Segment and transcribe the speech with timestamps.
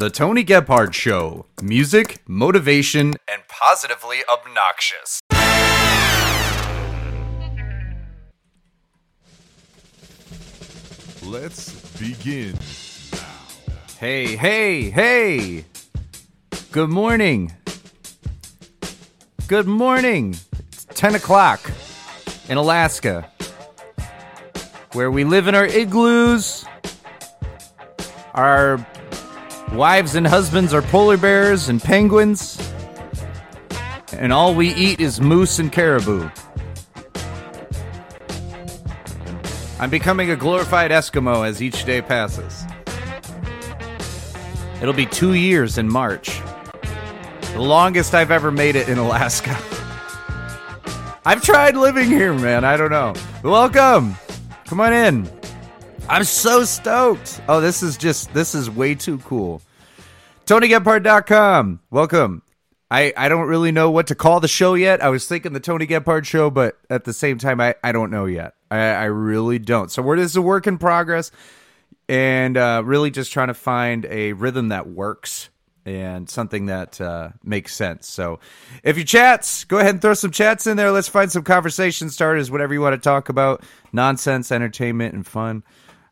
[0.00, 1.44] The Tony Gebhard Show.
[1.60, 5.20] Music, motivation, and positively obnoxious.
[11.22, 12.56] Let's begin.
[13.98, 15.66] Hey, hey, hey!
[16.72, 17.52] Good morning.
[19.48, 20.34] Good morning.
[20.72, 21.70] It's 10 o'clock
[22.48, 23.30] in Alaska,
[24.94, 26.64] where we live in our igloos.
[28.32, 28.86] Our
[29.72, 32.58] wives and husbands are polar bears and penguins.
[34.12, 36.28] And all we eat is moose and caribou.
[39.78, 42.64] I'm becoming a glorified Eskimo as each day passes.
[44.82, 46.40] It'll be two years in March.
[47.52, 49.56] The longest I've ever made it in Alaska.
[51.24, 52.64] I've tried living here, man.
[52.64, 53.14] I don't know.
[53.42, 54.16] Welcome.
[54.66, 55.39] Come on in.
[56.10, 57.40] I'm so stoked.
[57.48, 59.62] Oh, this is just, this is way too cool.
[60.44, 61.78] TonyGebhard.com.
[61.88, 62.42] Welcome.
[62.90, 65.00] I, I don't really know what to call the show yet.
[65.04, 68.10] I was thinking the Tony Gebhard show, but at the same time, I, I don't
[68.10, 68.54] know yet.
[68.72, 69.88] I, I really don't.
[69.88, 71.30] So we're this is a work in progress
[72.08, 75.48] and uh, really just trying to find a rhythm that works
[75.86, 78.08] and something that uh, makes sense.
[78.08, 78.40] So
[78.82, 80.90] if you chats, go ahead and throw some chats in there.
[80.90, 85.62] Let's find some conversation starters, whatever you want to talk about, nonsense, entertainment, and fun.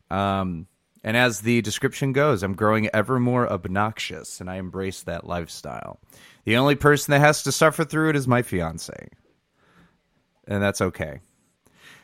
[0.09, 0.67] Um,
[1.03, 5.99] and as the description goes, I'm growing ever more obnoxious, and I embrace that lifestyle.
[6.45, 9.09] The only person that has to suffer through it is my fiance.
[10.47, 11.19] And that's okay.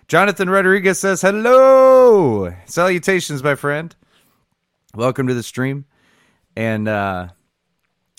[0.07, 2.53] Jonathan Rodriguez says, Hello!
[2.65, 3.95] Salutations, my friend.
[4.93, 5.85] Welcome to the stream.
[6.55, 7.29] And uh,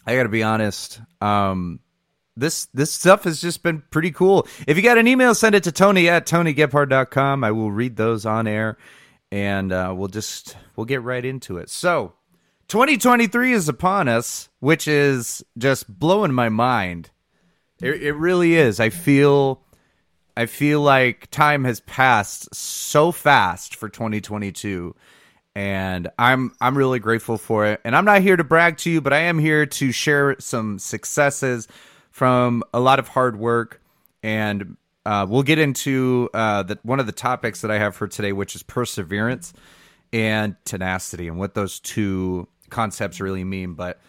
[0.07, 1.81] I got to be honest, um,
[2.37, 4.47] this this stuff has just been pretty cool.
[4.67, 7.43] If you got an email, send it to Tony at TonyGebhard.com.
[7.43, 8.77] I will read those on air
[9.31, 11.71] and uh, we'll just we'll get right into it.
[11.71, 12.15] So,
[12.69, 17.11] 2023 is upon us, which is just blowing my mind.
[17.81, 18.81] It, it really is.
[18.81, 19.63] I feel
[20.37, 24.95] I feel like time has passed so fast for 2022
[25.55, 27.81] and I'm I'm really grateful for it.
[27.85, 30.79] And I'm not here to brag to you, but I am here to share some
[30.79, 31.67] successes
[32.11, 33.81] from a lot of hard work
[34.23, 34.77] and
[35.07, 38.33] uh, we'll get into uh, the, one of the topics that I have for today,
[38.33, 39.53] which is perseverance
[40.13, 43.75] and tenacity, and what those two concepts really mean.
[43.75, 44.01] But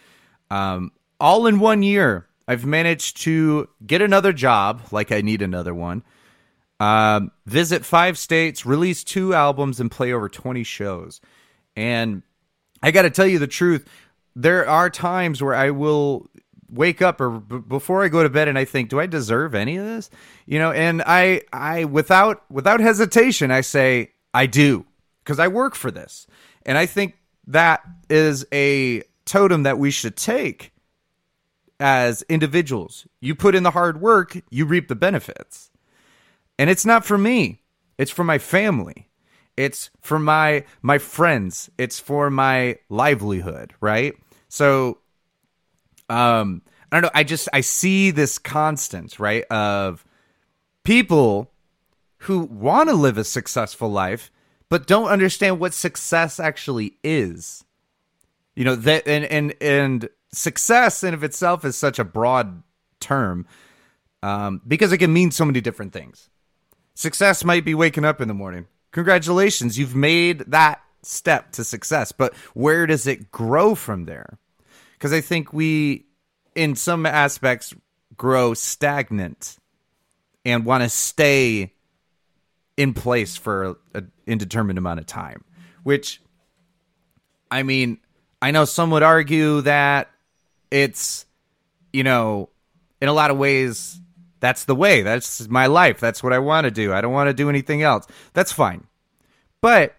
[0.49, 5.75] um, all in one year, I've managed to get another job, like I need another
[5.75, 6.01] one,
[6.79, 11.21] um, visit five states, release two albums, and play over 20 shows.
[11.75, 12.23] And
[12.81, 13.87] I got to tell you the truth,
[14.35, 16.27] there are times where I will
[16.69, 19.55] wake up or b- before I go to bed and I think, do I deserve
[19.55, 20.09] any of this?
[20.45, 24.85] You know, and I I without without hesitation I say I do
[25.23, 26.27] because I work for this.
[26.65, 27.15] And I think
[27.47, 30.71] that is a totem that we should take
[31.79, 33.07] as individuals.
[33.19, 35.69] You put in the hard work, you reap the benefits.
[36.57, 37.61] And it's not for me.
[37.97, 39.09] It's for my family.
[39.55, 41.69] It's for my my friends.
[41.77, 44.13] It's for my livelihood, right?
[44.49, 44.99] So
[46.09, 50.05] um I don't know, I just I see this constant, right, of
[50.83, 51.51] people
[52.19, 54.31] who want to live a successful life
[54.69, 57.63] but don't understand what success actually is.
[58.55, 62.63] You know, that and and and success in of itself is such a broad
[62.99, 63.45] term
[64.23, 66.29] um, because it can mean so many different things.
[66.95, 68.65] Success might be waking up in the morning.
[68.91, 72.11] Congratulations, you've made that step to success.
[72.11, 74.39] But where does it grow from there?
[74.97, 76.05] Because I think we,
[76.55, 77.73] in some aspects,
[78.15, 79.57] grow stagnant
[80.43, 81.73] and want to stay
[82.77, 85.43] in place for an indeterminate amount of time.
[85.83, 86.21] Which,
[87.51, 87.99] I mean,
[88.41, 90.09] I know some would argue that
[90.71, 91.25] it's,
[91.93, 92.49] you know,
[93.01, 93.99] in a lot of ways,
[94.39, 95.01] that's the way.
[95.01, 95.99] That's my life.
[95.99, 96.93] That's what I want to do.
[96.93, 98.05] I don't want to do anything else.
[98.33, 98.85] That's fine.
[99.61, 99.95] But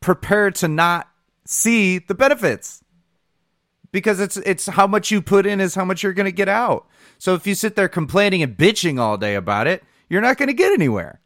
[0.00, 1.08] prepare to not
[1.44, 2.82] see the benefits.
[3.96, 6.50] Because it's it's how much you put in is how much you're going to get
[6.50, 6.86] out.
[7.16, 10.48] So if you sit there complaining and bitching all day about it, you're not going
[10.48, 11.22] to get anywhere.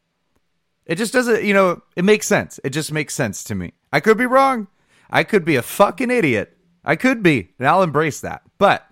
[0.86, 2.60] It just doesn't, you know, it makes sense.
[2.62, 3.72] It just makes sense to me.
[3.92, 4.68] I could be wrong.
[5.10, 6.56] I could be a fucking idiot.
[6.84, 8.42] I could be, and I'll embrace that.
[8.56, 8.86] But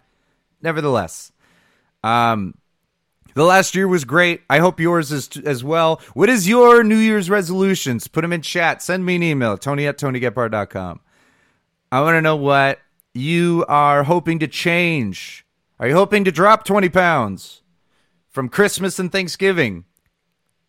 [0.61, 1.31] nevertheless,
[2.03, 2.59] um,
[3.37, 4.41] the last year was great.
[4.51, 6.01] I hope yours is t- as well.
[6.15, 8.09] What is your New Year's resolutions?
[8.09, 8.83] Put them in chat.
[8.83, 10.99] Send me an email, tony at tonygebhard.com.
[11.93, 12.81] I want to know what
[13.19, 15.45] you are hoping to change.
[15.79, 17.63] Are you hoping to drop 20 pounds
[18.29, 19.85] from Christmas and Thanksgiving?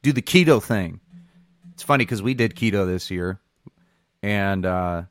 [0.01, 0.99] Do the keto thing.
[1.73, 3.39] It's funny because we did keto this year
[4.21, 5.03] and uh,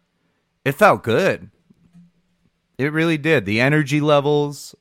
[0.65, 1.51] it felt good.
[2.77, 3.45] It really did.
[3.45, 4.75] The energy levels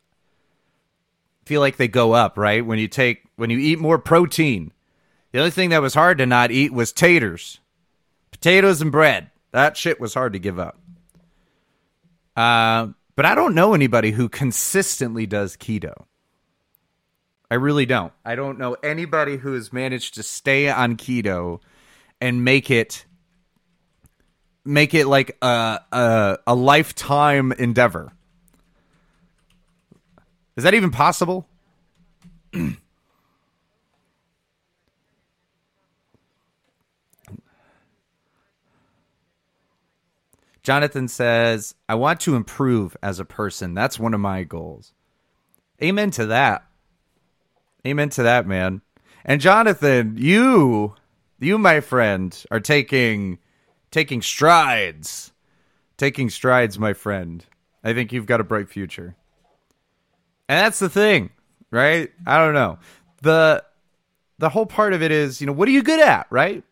[1.46, 2.66] feel like they go up, right?
[2.66, 4.72] When you take when you eat more protein.
[5.32, 7.60] The only thing that was hard to not eat was taters.
[8.32, 9.32] Potatoes and bread.
[9.52, 10.80] That shit was hard to give up.
[12.38, 16.06] Uh, but I don't know anybody who consistently does keto.
[17.50, 18.14] I really don't.
[18.24, 21.60] I don't know anybody who has managed to stay on keto
[22.22, 23.06] and make it
[24.64, 28.14] make it like a a, a lifetime endeavor.
[30.56, 31.48] Is that even possible?
[40.68, 43.74] Jonathan says, I want to improve as a person.
[43.74, 44.92] That's one of my goals.
[45.82, 46.68] Amen to that.
[47.88, 48.82] Amen to that, man.
[49.24, 50.94] And Jonathan, you,
[51.40, 53.38] you, my friend, are taking
[53.92, 55.32] taking strides.
[55.96, 57.46] Taking strides, my friend.
[57.82, 59.16] I think you've got a bright future.
[60.50, 61.30] And that's the thing,
[61.72, 62.12] right?
[62.26, 62.78] I don't know.
[63.22, 63.64] The
[64.38, 66.66] the whole part of it is, you know, what are you good at, right?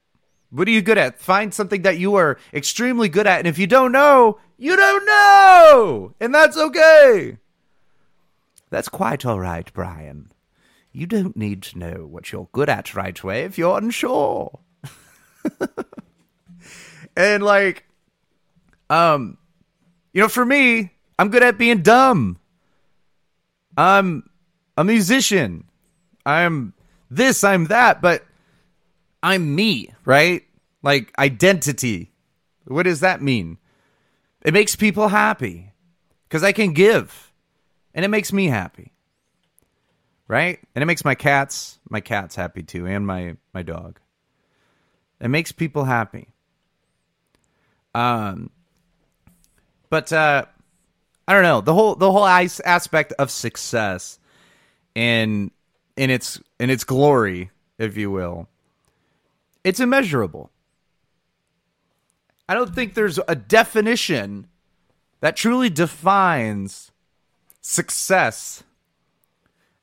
[0.50, 1.20] What are you good at?
[1.20, 3.40] Find something that you are extremely good at.
[3.40, 6.14] And if you don't know, you don't know.
[6.20, 7.38] And that's okay.
[8.70, 10.32] That's quite all right, Brian.
[10.92, 14.60] You don't need to know what you're good at right away if you're unsure.
[17.18, 17.86] and like,
[18.90, 19.38] um,
[20.14, 22.40] you know, for me, I'm good at being dumb.
[23.78, 24.30] I'm
[24.78, 25.66] a musician.
[26.26, 26.74] I'm
[27.10, 28.25] this, I'm that, but
[29.26, 30.44] I'm me, right?
[30.84, 32.12] Like identity.
[32.66, 33.58] What does that mean?
[34.44, 35.74] It makes people happy
[36.24, 37.34] because I can give
[37.94, 38.92] and it makes me happy
[40.28, 40.60] right?
[40.74, 44.00] And it makes my cats, my cats happy too, and my my dog.
[45.20, 46.28] It makes people happy.
[47.94, 48.50] Um,
[49.90, 50.46] but uh,
[51.28, 54.20] I don't know the whole the whole aspect of success
[54.94, 55.52] in
[55.96, 58.48] in its in its glory, if you will.
[59.66, 60.52] It's immeasurable.
[62.48, 64.46] I don't think there's a definition
[65.22, 66.92] that truly defines
[67.62, 68.64] success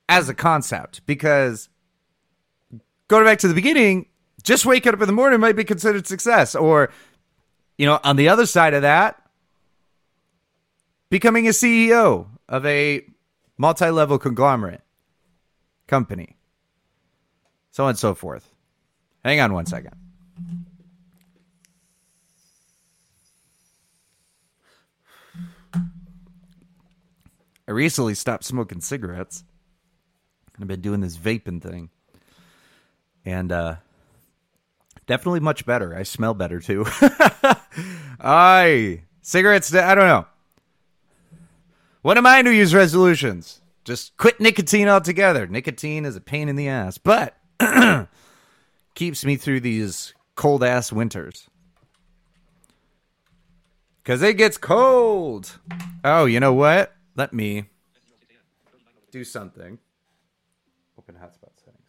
[0.09, 1.69] as a concept because
[3.09, 4.07] going back to the beginning,
[4.45, 6.55] just waking up in the morning might be considered success.
[6.55, 6.93] Or,
[7.77, 9.21] you know, on the other side of that,
[11.11, 13.05] becoming a CEO of a
[13.59, 14.83] multi level conglomerate
[15.89, 16.37] company,
[17.73, 18.52] so on and so forth.
[19.25, 19.95] Hang on one second.
[27.69, 29.45] I recently stopped smoking cigarettes.
[30.61, 31.91] I've been doing this vaping thing.
[33.25, 33.77] And uh
[35.07, 35.95] definitely much better.
[35.97, 36.85] I smell better too.
[38.21, 40.27] I cigarettes I don't know.
[42.03, 43.61] What are my New Year's resolutions?
[43.85, 45.47] Just quit nicotine altogether.
[45.47, 47.37] Nicotine is a pain in the ass, but
[48.95, 51.49] keeps me through these cold ass winters.
[54.05, 55.59] Cause it gets cold.
[56.03, 56.93] Oh, you know what?
[57.15, 57.67] Let me
[59.13, 59.79] do something.
[60.99, 61.83] Open hotspot settings.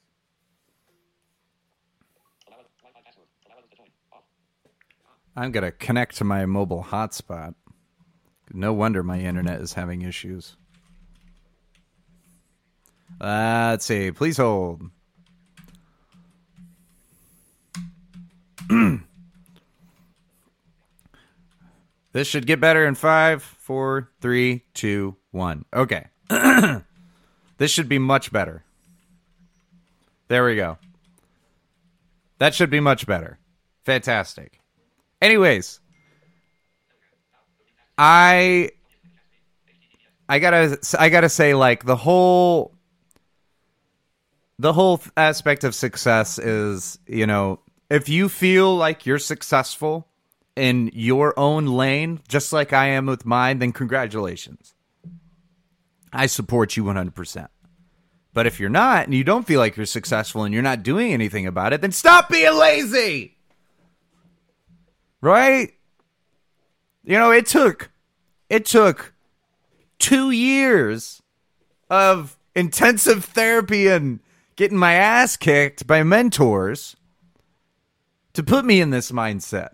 [5.35, 7.56] I'm going to connect to my mobile hotspot.
[8.51, 10.56] No wonder my internet is having issues.
[13.19, 14.11] Let's see.
[14.11, 14.83] Please hold.
[22.13, 25.65] This should get better in five, four, three, two, one.
[25.73, 26.07] Okay.
[27.57, 28.63] this should be much better.
[30.27, 30.77] There we go.
[32.37, 33.39] That should be much better.
[33.83, 34.59] Fantastic.
[35.21, 35.79] Anyways,
[37.97, 38.71] I
[40.29, 42.73] I gotta I gotta say like the whole
[44.59, 50.07] the whole aspect of success is you know if you feel like you're successful
[50.56, 54.74] in your own lane just like I am with mine then congratulations.
[56.12, 57.48] I support you 100%.
[58.33, 61.14] But if you're not and you don't feel like you're successful and you're not doing
[61.14, 63.38] anything about it, then stop being lazy.
[65.22, 65.74] Right?
[67.04, 67.92] You know, it took
[68.50, 69.14] it took
[70.00, 71.22] 2 years
[71.90, 74.19] of intensive therapy and
[74.56, 76.95] getting my ass kicked by mentors
[78.33, 79.72] to put me in this mindset.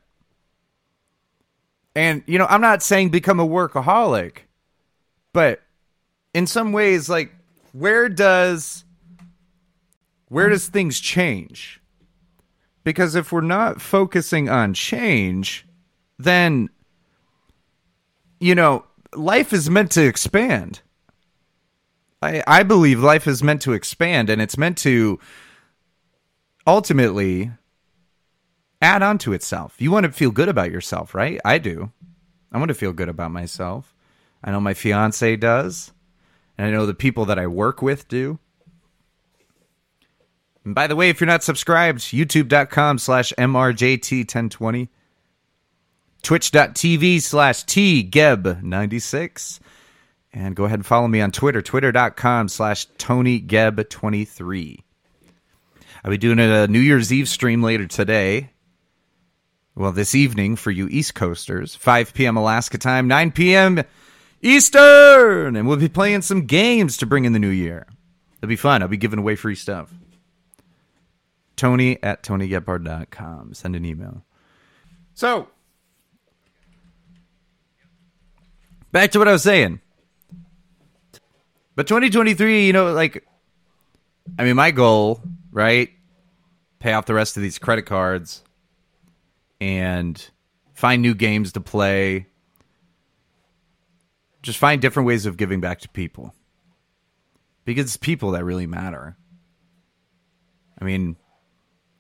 [1.96, 4.40] And you know, I'm not saying become a workaholic,
[5.34, 5.62] but
[6.34, 7.34] in some ways like
[7.74, 8.84] where does
[10.28, 11.82] where does things change?
[12.84, 15.66] Because if we're not focusing on change,
[16.18, 16.70] then
[18.40, 20.82] you know, life is meant to expand.
[22.22, 25.20] I I believe life is meant to expand and it's meant to
[26.68, 27.52] ultimately
[28.82, 29.76] add on to itself.
[29.80, 31.40] You want to feel good about yourself, right?
[31.44, 31.92] I do.
[32.52, 33.94] I want to feel good about myself.
[34.44, 35.92] I know my fiance does.
[36.58, 38.40] And I know the people that I work with do.
[40.66, 44.90] And by the way, if you're not subscribed, youtube.com slash MRJT1020,
[46.22, 49.60] twitch.tv slash TGeb96,
[50.34, 54.84] and go ahead and follow me on Twitter, twitter.com slash TonyGeb23.
[56.04, 58.52] I'll be doing a New Year's Eve stream later today.
[59.80, 62.36] Well, this evening for you East Coasters, 5 p.m.
[62.36, 63.82] Alaska time, 9 p.m.
[64.42, 67.88] Eastern, and we'll be playing some games to bring in the new year.
[68.40, 68.82] It'll be fun.
[68.82, 69.90] I'll be giving away free stuff.
[71.56, 73.54] Tony at TonyGebhard.com.
[73.54, 74.22] Send an email.
[75.14, 75.48] So,
[78.92, 79.80] back to what I was saying.
[81.78, 83.26] But 2023, you know, like,
[84.38, 85.22] I mean, my goal,
[85.54, 85.90] right?
[86.80, 88.44] Pay off the rest of these credit cards
[89.60, 90.30] and
[90.74, 92.28] find new games to play.
[94.42, 96.34] Just find different ways of giving back to people.
[97.66, 99.18] Because it's people that really matter.
[100.82, 101.18] I mean,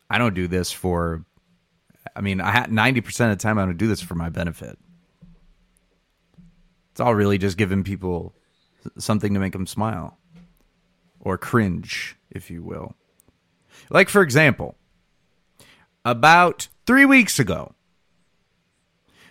[0.09, 1.25] I don't do this for
[2.15, 4.77] I mean, I had 90% of the time I don't do this for my benefit.
[6.91, 8.33] It's all really just giving people
[8.97, 10.17] something to make them smile
[11.19, 12.95] or cringe, if you will.
[13.89, 14.75] Like for example,
[16.03, 17.75] about 3 weeks ago,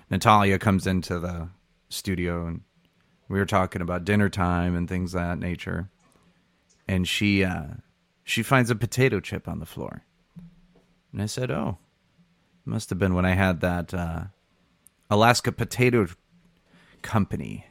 [0.08, 1.48] Natalia comes into the
[1.88, 2.60] studio and
[3.28, 5.90] we were talking about dinner time and things of that nature.
[6.86, 7.64] And she uh,
[8.22, 10.04] she finds a potato chip on the floor.
[11.12, 11.78] And I said, "Oh,
[12.64, 14.26] must have been when I had that uh,
[15.10, 16.06] Alaska Potato
[17.02, 17.66] Company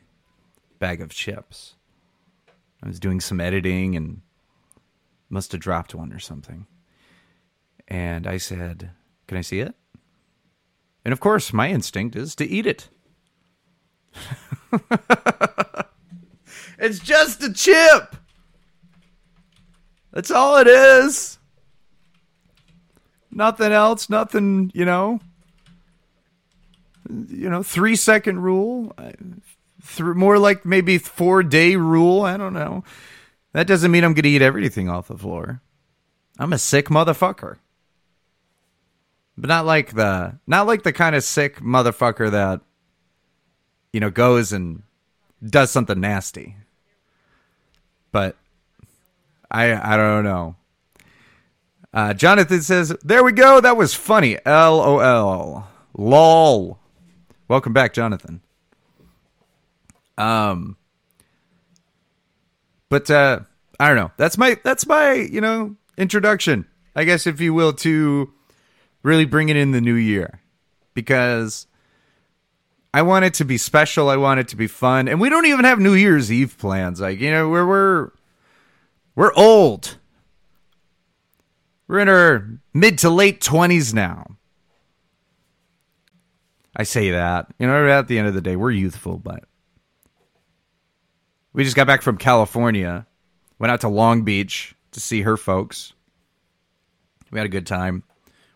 [0.79, 1.75] bag of chips.
[2.83, 4.19] I was doing some editing and
[5.29, 6.67] must have dropped one or something."
[7.87, 8.91] And I said,
[9.27, 9.75] "Can I see it?"
[11.05, 12.89] And of course, my instinct is to eat it.
[16.77, 18.15] it's just a chip.
[20.11, 21.37] That's all it is.
[23.31, 25.19] Nothing else, nothing, you know.
[27.09, 28.93] You know, 3 second rule,
[29.99, 32.83] more like maybe 4 day rule, I don't know.
[33.53, 35.61] That doesn't mean I'm going to eat everything off the floor.
[36.37, 37.57] I'm a sick motherfucker.
[39.37, 42.61] But not like the not like the kind of sick motherfucker that
[43.97, 44.83] you know, goes and
[45.43, 46.55] does something nasty.
[48.11, 48.35] But
[49.49, 50.55] I I don't know.
[51.93, 53.59] Uh, Jonathan says, "There we go.
[53.59, 55.67] That was funny." LOL.
[55.97, 56.79] Lol.
[57.47, 58.41] Welcome back, Jonathan.
[60.17, 60.77] Um,
[62.89, 63.39] but uh,
[63.79, 64.11] I don't know.
[64.17, 68.31] That's my that's my you know introduction, I guess, if you will, to
[69.07, 70.41] really bringing in the new year,
[70.93, 71.65] because
[72.93, 74.09] I want it to be special.
[74.09, 75.07] I want it to be fun.
[75.07, 76.99] And we don't even have New Year's Eve plans.
[76.99, 78.11] Like, you know, we're we're
[79.15, 79.97] we're old.
[81.87, 84.35] We're in our mid to late 20s now.
[86.75, 87.47] I say that.
[87.57, 89.45] You know, at the end of the day, we're youthful, but
[91.53, 93.07] we just got back from California.
[93.57, 95.93] Went out to Long Beach to see her folks.
[97.31, 98.03] We had a good time.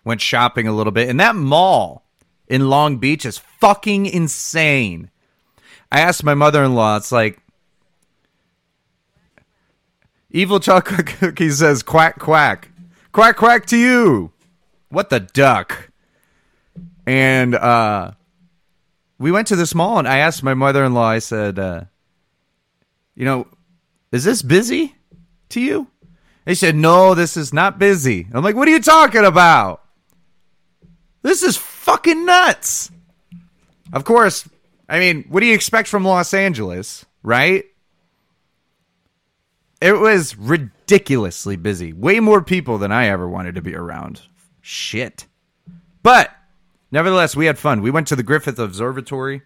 [0.04, 1.10] Went shopping a little bit.
[1.10, 2.04] And that mall
[2.48, 5.10] in Long Beach is fucking insane.
[5.92, 7.40] I asked my mother in law, it's like,
[10.32, 12.70] Evil Chocolate Cookie says, quack, quack.
[13.12, 14.32] Quack, quack to you.
[14.90, 15.90] What the duck?
[17.06, 18.12] And uh,
[19.20, 21.84] we went to this mall, and I asked my mother in law, I said, uh,
[23.16, 23.48] you know,
[24.12, 24.96] is this busy
[25.50, 25.88] to you?
[26.46, 28.28] They said, no, this is not busy.
[28.34, 29.81] I'm like, what are you talking about?
[31.22, 32.92] This is fucking nuts.
[33.94, 34.48] Of course,
[34.90, 37.66] I mean, what do you expect from Los Angeles, right?
[39.82, 41.92] It was ridiculously busy.
[41.94, 44.22] Way more people than I ever wanted to be around.
[44.62, 45.26] Shit.
[46.04, 46.32] But
[46.92, 47.82] nevertheless, we had fun.
[47.82, 49.42] We went to the Griffith Observatory,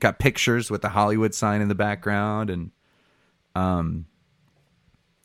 [0.00, 2.70] got pictures with the Hollywood sign in the background, and
[3.54, 4.06] um,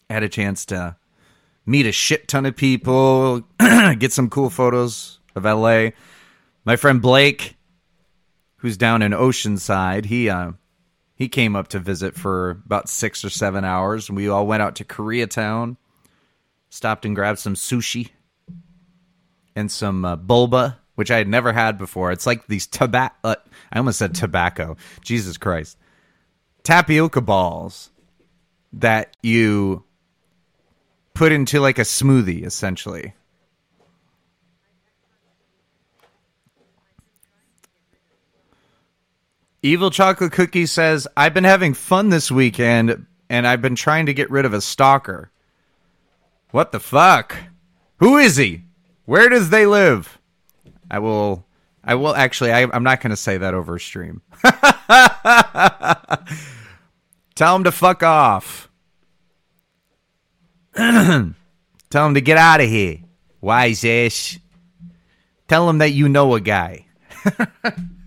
[0.09, 0.97] had a chance to
[1.65, 3.41] meet a shit ton of people,
[3.97, 5.89] get some cool photos of LA.
[6.65, 7.55] My friend Blake,
[8.57, 10.53] who's down in Oceanside, he uh,
[11.15, 14.63] he came up to visit for about six or seven hours, and we all went
[14.63, 15.77] out to Koreatown,
[16.69, 18.09] stopped and grabbed some sushi
[19.55, 22.11] and some uh, boba, which I had never had before.
[22.11, 23.15] It's like these tobacco.
[23.23, 23.35] Uh,
[23.71, 24.77] I almost said tobacco.
[25.01, 25.77] Jesus Christ.
[26.63, 27.89] tapioca balls
[28.73, 29.83] that you
[31.13, 33.13] put into like a smoothie, essentially.
[39.65, 44.13] Evil Chocolate Cookie says, I've been having fun this weekend and I've been trying to
[44.13, 45.31] get rid of a stalker.
[46.51, 47.37] What the fuck?
[47.99, 48.63] Who is he?
[49.05, 50.19] Where does they live?
[50.91, 51.45] I will.
[51.81, 52.51] I will actually.
[52.51, 54.21] I, I'm not going to say that over stream.
[57.35, 58.69] Tell him to fuck off.
[60.75, 61.25] Tell
[62.05, 62.99] him to get out of here.
[63.39, 64.37] Wise ass.
[65.47, 66.85] Tell him that you know a guy.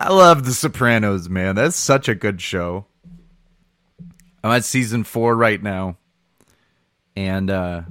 [0.00, 1.56] I love The Sopranos, man.
[1.56, 2.86] That's such a good show.
[4.42, 5.98] I'm at season four right now,
[7.14, 7.82] and uh,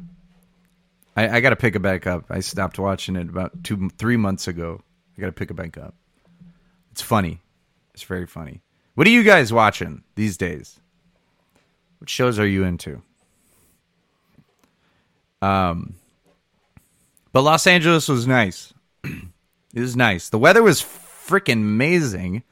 [1.15, 2.25] I, I got to pick it back up.
[2.31, 4.81] I stopped watching it about two, three months ago.
[5.15, 5.93] I got to pick it back up.
[6.91, 7.41] It's funny.
[7.93, 8.61] It's very funny.
[8.95, 10.79] What are you guys watching these days?
[11.99, 13.03] What shows are you into?
[15.43, 15.93] Um,
[17.31, 18.73] but Los Angeles was nice.
[19.03, 20.29] it was nice.
[20.29, 20.81] The weather was
[21.29, 22.43] freaking amazing.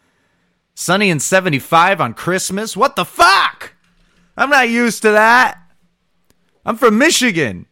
[0.76, 2.78] Sunny and 75 on Christmas.
[2.78, 3.74] What the fuck?
[4.38, 5.58] I'm not used to that.
[6.66, 7.66] I'm from Michigan.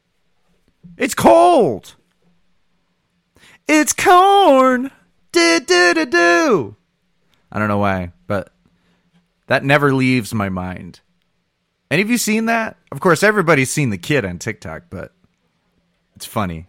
[0.98, 1.96] It's cold.
[3.68, 4.92] It's corn.
[5.32, 6.76] Do do do do.
[7.52, 8.52] I don't know why, but
[9.48, 11.02] that never leaves my mind.
[11.92, 12.78] Any of you seen that?
[12.92, 15.14] Of course, everybody's seen the kid on TikTok, but
[16.16, 16.68] it's funny.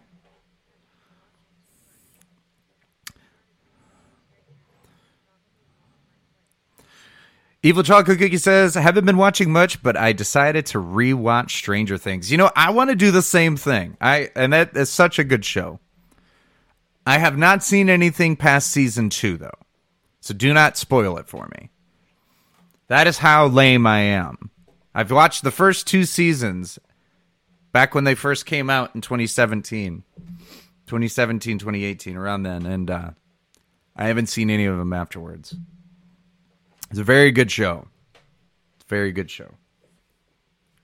[7.67, 12.31] Evil Chocolate Cookie says, haven't been watching much, but I decided to rewatch Stranger Things.
[12.31, 13.97] You know, I want to do the same thing.
[13.99, 15.81] I and that is such a good show.
[17.05, 19.59] I have not seen anything past season two though.
[20.21, 21.69] So do not spoil it for me.
[22.87, 24.49] That is how lame I am.
[24.95, 26.79] I've watched the first two seasons
[27.73, 30.05] back when they first came out in 2017.
[30.85, 33.09] 2017, 2018, around then, and uh,
[33.93, 35.53] I haven't seen any of them afterwards.
[36.89, 37.87] It's a very good show.
[38.87, 39.55] Very good show.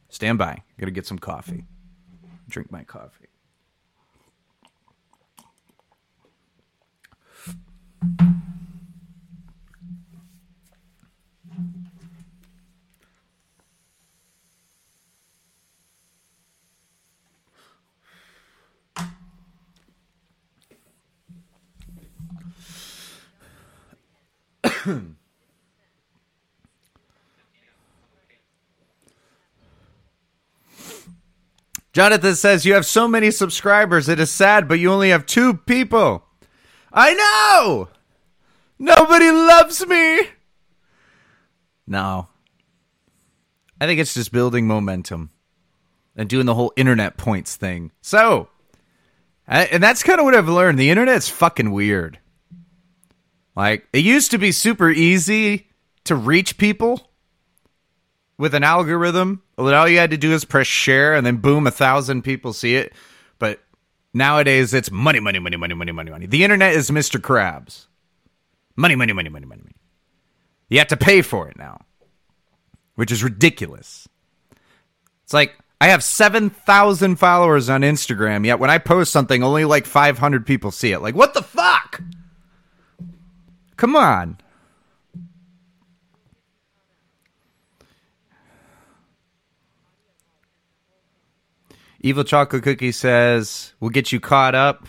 [0.09, 0.51] Stand by.
[0.51, 1.65] I gotta get some coffee.
[2.49, 3.29] Drink my coffee.
[31.93, 34.09] Jonathan says, You have so many subscribers.
[34.09, 36.25] It is sad, but you only have two people.
[36.91, 37.89] I know!
[38.79, 40.21] Nobody loves me!
[41.85, 42.27] No.
[43.79, 45.29] I think it's just building momentum
[46.15, 47.91] and doing the whole internet points thing.
[48.01, 48.49] So,
[49.47, 50.79] and that's kind of what I've learned.
[50.79, 52.19] The internet's fucking weird.
[53.55, 55.67] Like, it used to be super easy
[56.05, 57.11] to reach people
[58.37, 59.41] with an algorithm.
[59.57, 62.53] That all you had to do is press share, and then boom, a thousand people
[62.53, 62.93] see it.
[63.39, 63.59] But
[64.13, 66.25] nowadays, it's money, money, money, money, money, money, money.
[66.25, 67.19] The internet is Mr.
[67.19, 67.87] Krabs.
[68.75, 69.75] Money, money, money, money, money, money.
[70.69, 71.81] You have to pay for it now,
[72.95, 74.07] which is ridiculous.
[75.23, 79.85] It's like I have 7,000 followers on Instagram, yet when I post something, only like
[79.85, 81.01] 500 people see it.
[81.01, 82.01] Like, what the fuck?
[83.75, 84.37] Come on.
[92.05, 94.87] Evil Chocolate Cookie says, "We'll get you caught up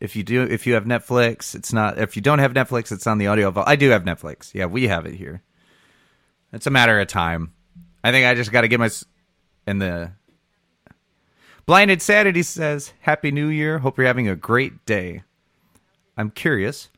[0.00, 0.42] if you do.
[0.42, 1.96] If you have Netflix, it's not.
[1.96, 3.68] If you don't have Netflix, it's on the audio vault.
[3.68, 4.52] I do have Netflix.
[4.52, 5.42] Yeah, we have it here.
[6.52, 7.52] It's a matter of time.
[8.02, 8.90] I think I just got to get my
[9.66, 10.12] and the
[11.66, 13.78] Blind Insanity says, "Happy New Year.
[13.78, 15.22] Hope you're having a great day.
[16.16, 16.88] I'm curious,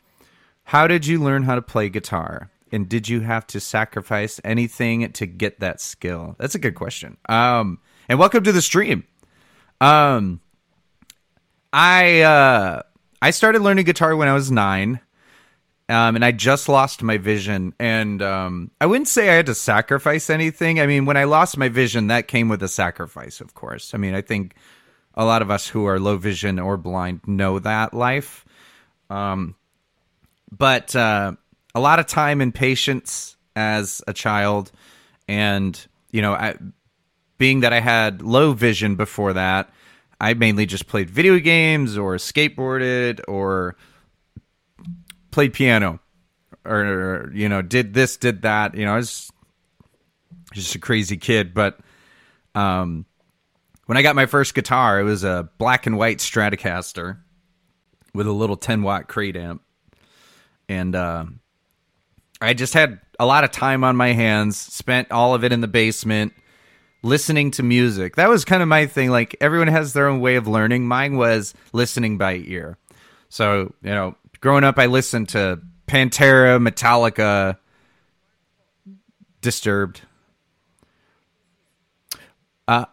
[0.65, 5.12] how did you learn how to play guitar?" And did you have to sacrifice anything
[5.12, 6.37] to get that skill?
[6.38, 7.19] That's a good question.
[7.29, 9.05] Um, and welcome to the stream.
[9.83, 10.40] Um,
[11.73, 12.83] I uh,
[13.21, 15.01] I started learning guitar when I was nine,
[15.88, 17.75] um, and I just lost my vision.
[17.81, 20.79] And um, I wouldn't say I had to sacrifice anything.
[20.79, 23.92] I mean, when I lost my vision, that came with a sacrifice, of course.
[23.92, 24.55] I mean, I think
[25.14, 28.45] a lot of us who are low vision or blind know that life.
[29.11, 29.57] Um,
[30.53, 31.33] but uh,
[31.75, 34.71] a lot of time and patience as a child,
[35.27, 36.55] and you know, I,
[37.42, 39.68] being that I had low vision before that,
[40.20, 43.74] I mainly just played video games or skateboarded or
[45.33, 45.98] played piano
[46.64, 48.76] or you know did this did that.
[48.76, 49.28] You know i was
[50.52, 51.81] just a crazy kid but
[52.55, 53.07] um
[53.87, 57.18] when i got my first guitar it was a black and white stratocaster
[58.14, 59.62] with a little 10 watt crate amp.
[60.68, 61.24] And uh,
[62.40, 65.61] i just had a lot of time on my hands spent all of it in
[65.61, 66.35] the basement
[67.03, 70.37] listening to music that was kind of my thing like everyone has their own way
[70.37, 72.79] of learning mine was listening by ear
[73.29, 75.61] so you know growing up i listened to
[75.93, 77.59] Pantera, Metallica,
[79.43, 80.03] Disturbed.
[82.67, 82.87] Uh,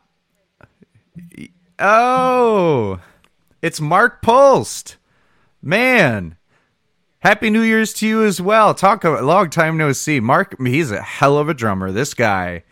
[1.79, 2.99] oh,
[3.61, 4.97] it's Mark Pulst.
[5.61, 6.35] Man,
[7.19, 8.73] Happy New Year's to you as well.
[8.73, 10.19] Talk a long time no see.
[10.19, 11.91] Mark, he's a hell of a drummer.
[11.91, 12.63] This guy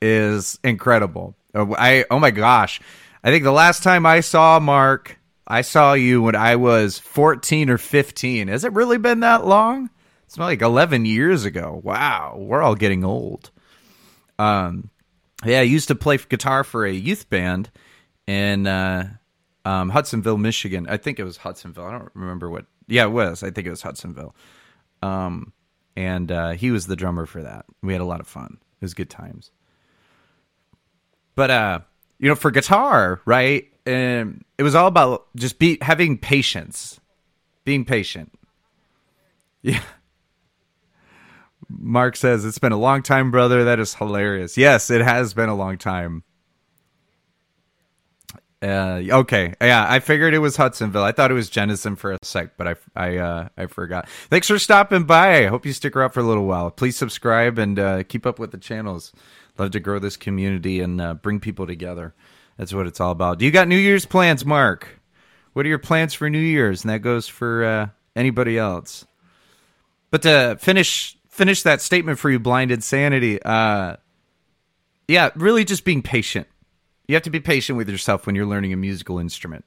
[0.00, 1.36] is incredible.
[1.54, 2.80] Oh, I oh my gosh.
[3.22, 5.18] I think the last time I saw Mark
[5.50, 8.48] I saw you when I was 14 or 15.
[8.48, 9.88] Has it really been that long?
[10.26, 11.80] It's like 11 years ago.
[11.82, 13.50] Wow, we're all getting old.
[14.38, 14.90] Um,
[15.42, 17.70] yeah, I used to play guitar for a youth band
[18.26, 19.08] in uh,
[19.64, 20.86] um, Hudsonville, Michigan.
[20.86, 21.86] I think it was Hudsonville.
[21.86, 22.66] I don't remember what.
[22.86, 23.42] Yeah, it was.
[23.42, 24.34] I think it was Hudsonville.
[25.00, 25.54] Um,
[25.96, 27.64] and uh, he was the drummer for that.
[27.82, 28.58] We had a lot of fun.
[28.60, 29.50] It was good times.
[31.38, 31.78] But uh,
[32.18, 33.68] you know, for guitar, right?
[33.86, 36.98] And it was all about just be having patience,
[37.64, 38.32] being patient.
[39.60, 39.82] Yeah.
[41.68, 43.64] Mark says it's been a long time, brother.
[43.64, 44.56] That is hilarious.
[44.56, 46.22] Yes, it has been a long time.
[48.62, 51.02] Uh, okay, yeah, I figured it was Hudsonville.
[51.02, 54.08] I thought it was Jenison for a sec, but I, I, uh, I forgot.
[54.30, 55.44] Thanks for stopping by.
[55.44, 56.70] I hope you stick around for a little while.
[56.70, 59.12] Please subscribe and uh, keep up with the channels.
[59.58, 62.14] Love to grow this community and uh, bring people together.
[62.56, 63.38] That's what it's all about.
[63.38, 65.00] Do you got New Year's plans, Mark?
[65.52, 66.84] What are your plans for New Year's?
[66.84, 69.04] And that goes for uh, anybody else.
[70.10, 73.40] But to finish finish that statement for you, blind insanity.
[73.42, 73.96] Uh,
[75.06, 76.46] yeah, really just being patient.
[77.06, 79.64] You have to be patient with yourself when you're learning a musical instrument.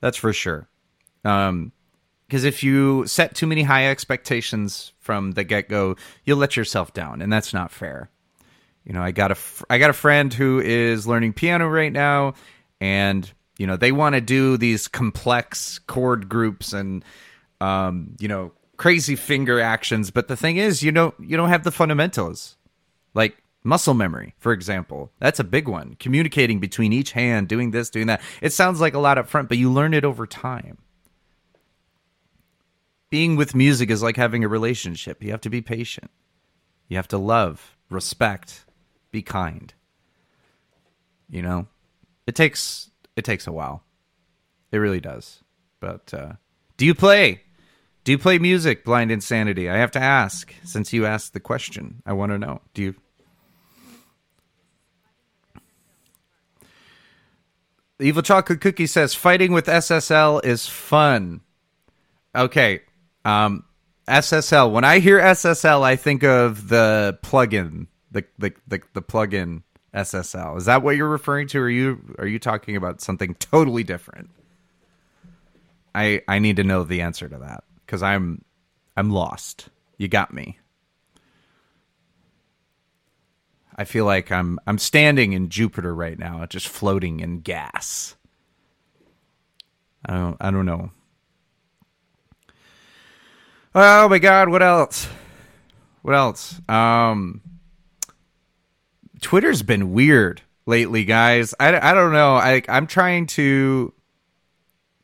[0.00, 0.68] That's for sure.
[1.24, 1.72] Um,
[2.26, 6.92] because if you set too many high expectations from the get go, you'll let yourself
[6.94, 8.08] down, and that's not fair
[8.90, 9.36] you know, I got a
[9.70, 12.34] I got a friend who is learning piano right now,
[12.80, 17.04] and you know they want to do these complex chord groups and
[17.60, 20.10] um, you know crazy finger actions.
[20.10, 22.56] But the thing is, you know, you don't have the fundamentals,
[23.14, 25.12] like muscle memory, for example.
[25.20, 25.94] That's a big one.
[26.00, 28.20] Communicating between each hand, doing this, doing that.
[28.42, 30.78] It sounds like a lot up front, but you learn it over time.
[33.08, 35.22] Being with music is like having a relationship.
[35.22, 36.10] You have to be patient.
[36.88, 38.64] You have to love, respect,
[39.10, 39.72] be kind.
[41.28, 41.66] You know,
[42.26, 43.82] it takes it takes a while.
[44.72, 45.42] It really does.
[45.80, 46.32] But uh,
[46.76, 47.42] do you play?
[48.04, 49.68] Do you play music, Blind Insanity?
[49.68, 52.02] I have to ask since you asked the question.
[52.06, 52.62] I want to know.
[52.72, 52.94] Do you?
[57.98, 61.42] The Evil Chocolate Cookie says fighting with SSL is fun.
[62.34, 62.80] Okay.
[63.26, 63.64] Um,
[64.08, 64.72] SSL.
[64.72, 69.62] When I hear SSL, I think of the plugin the the the, the plugin
[69.94, 70.56] SSL.
[70.56, 71.58] Is that what you're referring to?
[71.58, 74.30] Or are you are you talking about something totally different?
[75.94, 78.44] I I need to know the answer to that because I'm
[78.96, 79.68] I'm lost.
[79.98, 80.58] You got me.
[83.76, 88.16] I feel like I'm I'm standing in Jupiter right now, just floating in gas.
[90.04, 90.90] I don't I don't know.
[93.74, 95.08] Oh my god, what else?
[96.02, 96.60] What else?
[96.68, 97.40] Um
[99.20, 101.54] Twitter's been weird lately, guys.
[101.60, 102.34] I, I don't know.
[102.34, 103.92] I I'm trying to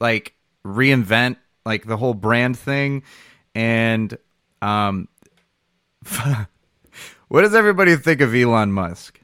[0.01, 3.03] like reinvent like the whole brand thing
[3.55, 4.17] and
[4.63, 5.09] um
[7.29, 9.21] what does everybody think of Elon Musk?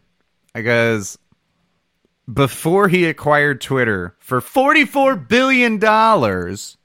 [0.54, 1.18] Because
[2.32, 6.76] before he acquired Twitter for 44 billion dollars,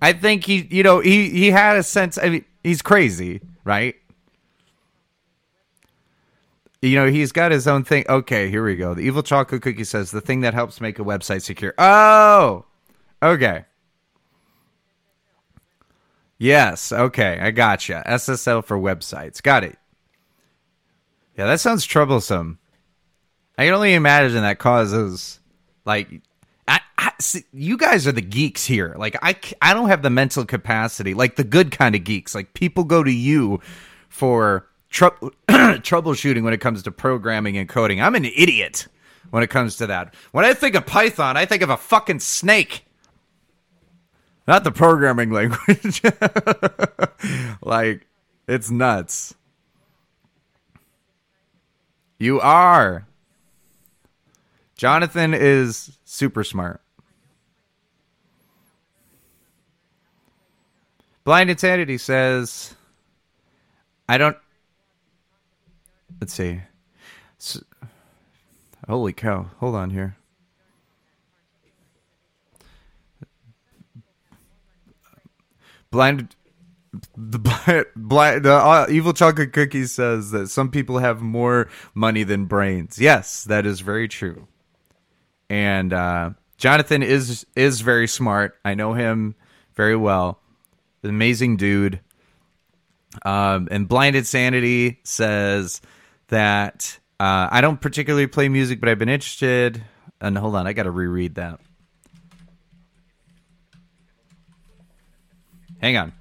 [0.00, 3.96] I think he you know, he he had a sense I mean, he's crazy, right?
[6.82, 8.04] You know, he's got his own thing.
[8.08, 8.92] Okay, here we go.
[8.92, 11.72] The evil chocolate cookie says the thing that helps make a website secure.
[11.78, 12.64] Oh,
[13.22, 13.64] okay.
[16.38, 18.02] Yes, okay, I gotcha.
[18.04, 19.40] SSL for websites.
[19.40, 19.78] Got it.
[21.38, 22.58] Yeah, that sounds troublesome.
[23.56, 25.38] I can only imagine that causes
[25.84, 26.08] like
[26.66, 28.94] I, I see, you guys are the geeks here.
[28.98, 31.14] Like I I don't have the mental capacity.
[31.14, 32.34] Like the good kind of geeks.
[32.34, 33.60] Like people go to you
[34.08, 35.06] for tr-
[35.48, 38.00] troubleshooting when it comes to programming and coding.
[38.00, 38.86] I'm an idiot
[39.30, 40.14] when it comes to that.
[40.30, 42.84] When I think of Python, I think of a fucking snake.
[44.46, 46.02] not the programming language.
[47.62, 48.06] like,
[48.46, 49.34] it's nuts.
[52.18, 53.06] You are.
[54.76, 56.80] Jonathan is super smart.
[61.24, 62.74] Blind Insanity says,
[64.08, 64.36] I don't.
[66.22, 66.60] Let's see.
[68.86, 69.50] holy cow.
[69.58, 70.16] Hold on here.
[75.90, 76.36] Blind.
[77.16, 82.44] The blind, the uh, evil chocolate cookie says that some people have more money than
[82.44, 83.00] brains.
[83.00, 84.46] Yes, that is very true.
[85.50, 88.60] And uh, Jonathan is is very smart.
[88.64, 89.34] I know him
[89.74, 90.38] very well.
[91.02, 91.98] Amazing dude.
[93.24, 95.80] Um, and blind insanity says
[96.32, 99.84] that uh, I don't particularly play music, but I've been interested.
[100.20, 101.60] And hold on, I got to reread that.
[105.80, 106.12] Hang on.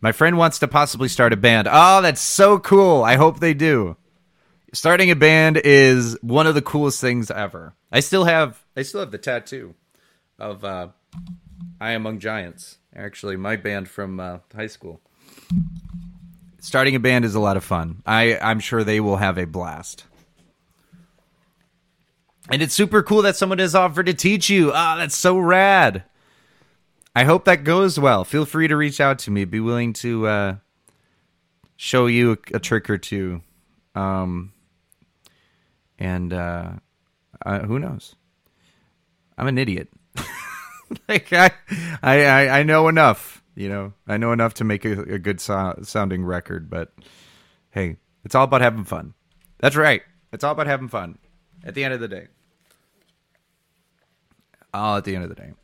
[0.00, 1.68] My friend wants to possibly start a band.
[1.70, 3.04] Oh, that's so cool.
[3.04, 3.96] I hope they do.
[4.72, 7.74] Starting a band is one of the coolest things ever.
[7.92, 9.74] I still have I still have the tattoo
[10.38, 10.88] of uh,
[11.80, 12.78] I Among Giants.
[12.94, 15.00] Actually, my band from uh, high school.
[16.60, 18.02] Starting a band is a lot of fun.
[18.04, 20.04] I I'm sure they will have a blast.
[22.50, 24.72] And it's super cool that someone has offered to teach you.
[24.72, 26.04] Ah, that's so rad.
[27.14, 28.24] I hope that goes well.
[28.24, 29.44] Feel free to reach out to me.
[29.44, 30.56] Be willing to uh,
[31.76, 33.42] show you a, a, trick or two.
[33.94, 34.52] Um,
[35.98, 36.72] and uh,
[37.44, 38.14] uh, who knows?
[39.36, 39.88] I'm an idiot.
[41.08, 41.50] like I,
[42.02, 43.42] I, I know enough.
[43.58, 46.70] You know, I know enough to make a, a good so- sounding record.
[46.70, 46.92] But
[47.72, 49.14] hey, it's all about having fun.
[49.58, 50.02] That's right.
[50.32, 51.18] It's all about having fun.
[51.64, 52.28] At the end of the day.
[54.72, 55.54] All at the end of the day.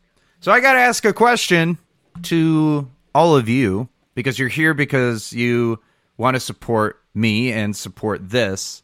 [0.41, 1.79] So I got to ask a question
[2.25, 5.79] to all of you because you're here because you
[6.17, 8.83] want to support me and support this.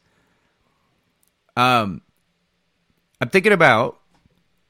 [1.56, 2.00] Um,
[3.20, 3.98] I'm thinking about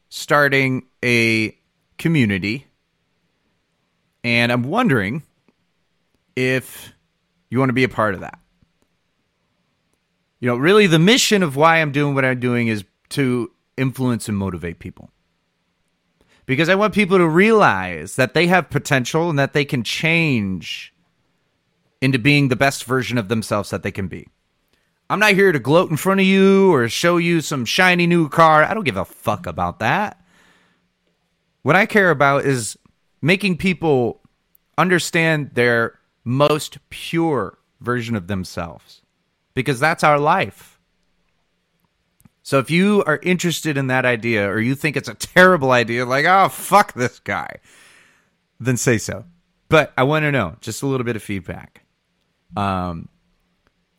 [0.09, 1.55] starting a
[1.99, 2.70] community.
[4.23, 5.23] And I'm wondering
[6.37, 6.93] if
[7.49, 8.39] you want to be a part of that.
[10.41, 14.29] You know, really, the mission of why I'm doing what I'm doing is to influence
[14.29, 15.11] and motivate people.
[16.47, 20.95] Because I want people to realize that they have potential and that they can change
[22.01, 24.27] into being the best version of themselves that they can be.
[25.11, 28.29] I'm not here to gloat in front of you or show you some shiny new
[28.29, 28.65] car.
[28.65, 30.21] I don't give a fuck about that.
[31.63, 32.79] What I care about is
[33.23, 34.21] making people
[34.79, 39.03] understand their most pure version of themselves
[39.55, 40.79] because that's our life.
[42.43, 46.05] So if you are interested in that idea or you think it's a terrible idea,
[46.07, 47.57] like, oh, fuck this guy,
[48.59, 49.25] then say so.
[49.69, 51.85] But I want to know just a little bit of feedback.
[52.57, 53.09] Um,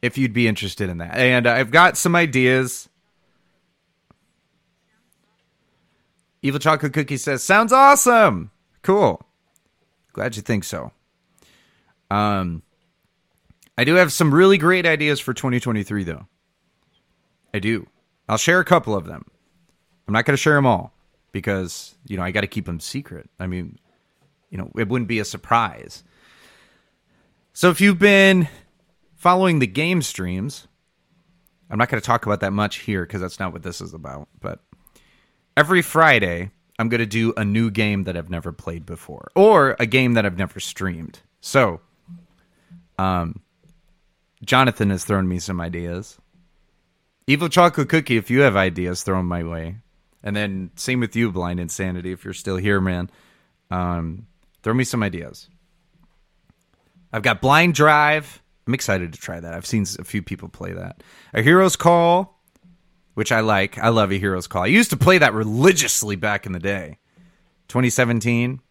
[0.01, 1.15] if you'd be interested in that.
[1.15, 2.89] And I've got some ideas.
[6.41, 8.51] Evil Chocolate Cookie says, "Sounds awesome.
[8.81, 9.21] Cool.
[10.13, 10.91] Glad you think so."
[12.09, 12.63] Um,
[13.77, 16.27] I do have some really great ideas for 2023, though.
[17.53, 17.87] I do.
[18.27, 19.25] I'll share a couple of them.
[20.07, 20.93] I'm not going to share them all
[21.31, 23.29] because you know I got to keep them secret.
[23.39, 23.79] I mean,
[24.49, 26.03] you know, it wouldn't be a surprise.
[27.53, 28.47] So if you've been
[29.15, 30.67] following the game streams,
[31.69, 33.93] I'm not going to talk about that much here because that's not what this is
[33.93, 34.27] about.
[34.39, 34.59] But
[35.55, 39.75] every Friday, I'm going to do a new game that I've never played before or
[39.79, 41.19] a game that I've never streamed.
[41.39, 41.79] So,
[42.97, 43.39] um,
[44.43, 46.17] Jonathan has thrown me some ideas.
[47.27, 49.77] Evil Chocolate Cookie, if you have ideas, throw them my way.
[50.23, 53.11] And then same with you, Blind Insanity, if you're still here, man.
[53.69, 54.25] Um,
[54.63, 55.49] throw me some ideas.
[57.13, 58.41] I've got Blind Drive.
[58.65, 59.53] I'm excited to try that.
[59.53, 61.03] I've seen a few people play that.
[61.35, 62.40] A Hero's Call
[63.13, 63.77] which I like.
[63.77, 64.63] I love a Hero's Call.
[64.63, 66.97] I used to play that religiously back in the day.
[67.67, 68.61] 2017,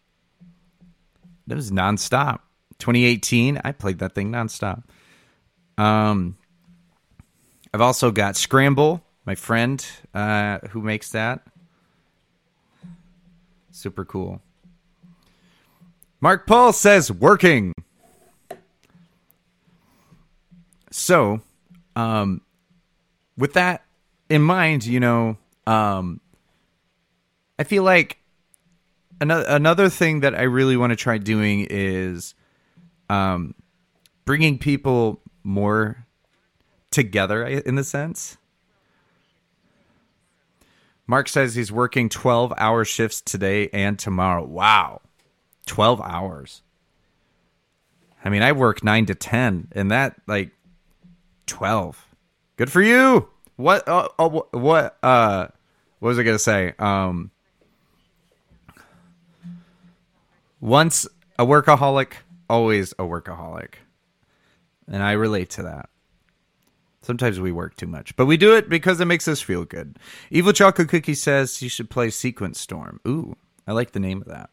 [1.47, 2.39] that was nonstop.
[2.79, 4.83] 2018, I played that thing nonstop.
[5.77, 6.37] Um,
[7.73, 11.41] I've also got Scramble, my friend uh, who makes that.
[13.71, 14.41] Super cool.
[16.19, 17.73] Mark Paul says working.
[20.91, 21.41] So,
[21.95, 22.41] um,
[23.37, 23.83] with that
[24.31, 26.21] in mind, you know, um,
[27.59, 28.17] I feel like
[29.19, 32.33] another another thing that I really want to try doing is
[33.09, 33.53] um,
[34.23, 36.05] bringing people more
[36.91, 38.37] together in the sense.
[41.07, 44.45] Mark says he's working 12 hour shifts today and tomorrow.
[44.45, 45.01] Wow.
[45.65, 46.61] 12 hours.
[48.23, 50.51] I mean, I work 9 to 10 and that like
[51.47, 52.07] 12.
[52.55, 53.30] Good for you.
[53.61, 55.47] What uh, uh, what uh
[55.99, 56.73] what was I to say?
[56.79, 57.29] Um
[60.59, 62.13] once a workaholic,
[62.49, 63.75] always a workaholic.
[64.87, 65.89] And I relate to that.
[67.03, 69.97] Sometimes we work too much, but we do it because it makes us feel good.
[70.29, 72.99] Evil Chocolate Cookie says you should play Sequence Storm.
[73.07, 73.35] Ooh,
[73.67, 74.49] I like the name of that.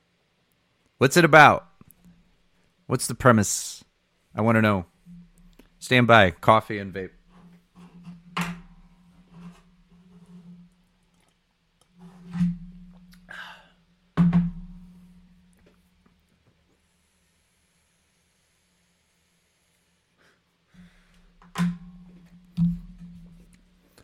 [0.99, 1.67] What's it about?
[2.87, 3.85] What's the premise?
[4.35, 4.87] I want to know.
[5.79, 6.31] Stand by.
[6.31, 7.11] Coffee and vape.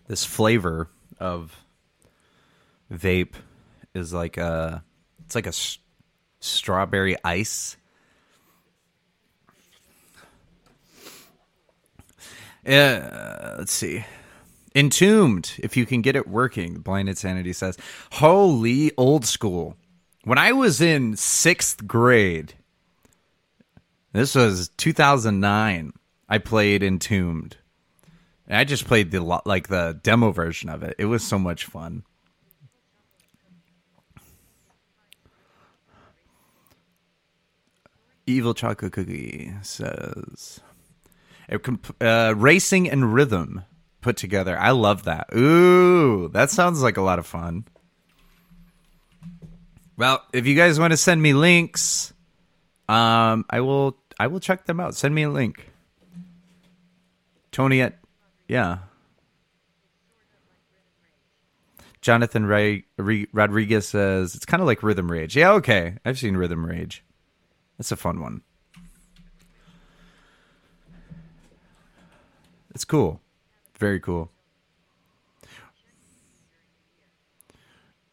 [0.06, 0.88] This flavor
[1.18, 1.56] of
[2.92, 3.34] vape
[3.94, 4.84] is like a
[5.24, 5.78] it's like a s-
[6.40, 7.76] strawberry ice.
[12.66, 14.04] Uh, let's see.
[14.74, 17.76] Entombed, if you can get it working, Blind Insanity says.
[18.12, 19.76] Holy old school.
[20.24, 22.54] When I was in sixth grade,
[24.12, 25.92] this was 2009,
[26.28, 27.58] I played Entombed.
[28.46, 30.96] And I just played the like the demo version of it.
[30.98, 32.04] It was so much fun.
[38.26, 40.60] Evil Chocolate Cookie says,
[41.48, 43.64] "It comp- uh, "Racing and rhythm
[44.00, 44.58] put together.
[44.58, 45.28] I love that.
[45.34, 47.64] Ooh, that sounds like a lot of fun."
[49.96, 52.12] Well, if you guys want to send me links,
[52.88, 53.96] um, I will.
[54.18, 54.94] I will check them out.
[54.94, 55.70] Send me a link.
[57.52, 57.98] Tony at
[58.48, 58.78] yeah.
[62.00, 65.36] Jonathan Ray, Re- Rodriguez says it's kind of like Rhythm Rage.
[65.36, 65.96] Yeah, okay.
[66.04, 67.02] I've seen Rhythm Rage.
[67.78, 68.42] That's a fun one.
[72.74, 73.20] It's cool.
[73.78, 74.30] Very cool.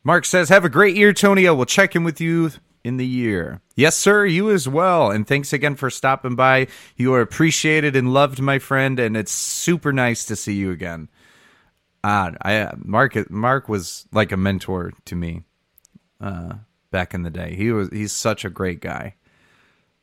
[0.03, 1.47] Mark says, Have a great year, Tony.
[1.47, 2.51] I will check in with you
[2.83, 3.61] in the year.
[3.75, 5.11] Yes, sir, you as well.
[5.11, 6.67] And thanks again for stopping by.
[6.95, 11.09] You are appreciated and loved, my friend, and it's super nice to see you again.
[12.03, 15.43] Uh, I Mark Mark was like a mentor to me
[16.19, 16.53] uh,
[16.89, 17.55] back in the day.
[17.55, 19.15] He was he's such a great guy.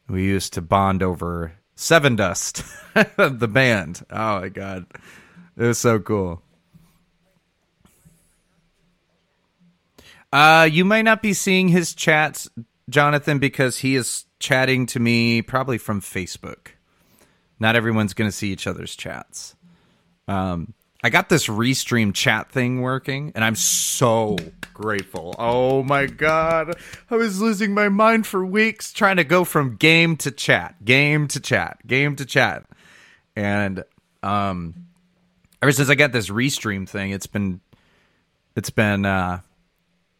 [0.08, 2.64] We used to bond over Sevendust,
[3.38, 4.04] the band.
[4.10, 4.86] Oh my god,
[5.56, 6.42] it was so cool.
[10.32, 12.48] Uh, you might not be seeing his chats,
[12.88, 16.68] Jonathan, because he is chatting to me probably from Facebook.
[17.60, 19.56] Not everyone's going to see each other's chats.
[20.26, 24.36] Um, I got this restream chat thing working, and I'm so
[24.74, 25.34] grateful.
[25.38, 26.74] Oh my god,
[27.10, 31.28] I was losing my mind for weeks trying to go from game to chat, game
[31.28, 32.66] to chat, game to chat,
[33.36, 33.84] and
[34.22, 34.74] um,
[35.62, 37.60] ever since I got this restream thing, it's been
[38.56, 39.40] it's been uh,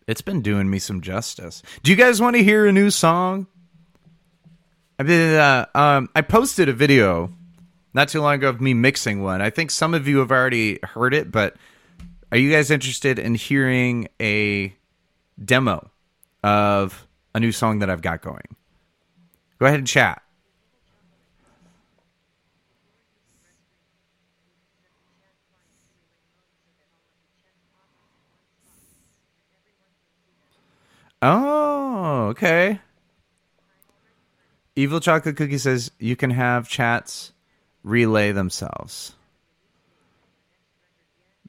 [0.09, 1.63] it's been doing me some justice.
[1.83, 3.47] Do you guys want to hear a new song?
[4.99, 7.31] I mean, uh, um, I posted a video
[7.93, 9.43] not too long ago of me mixing one.
[9.43, 11.57] I think some of you have already heard it, but
[12.33, 14.75] are you guys interested in hearing a
[15.43, 15.91] demo
[16.43, 18.57] of a new song that I've got going?
[19.59, 20.23] Go ahead and chat.
[31.21, 32.81] Oh, okay.
[34.77, 37.33] Evil Chocolate Cookie says you can have chats
[37.83, 39.15] relay themselves.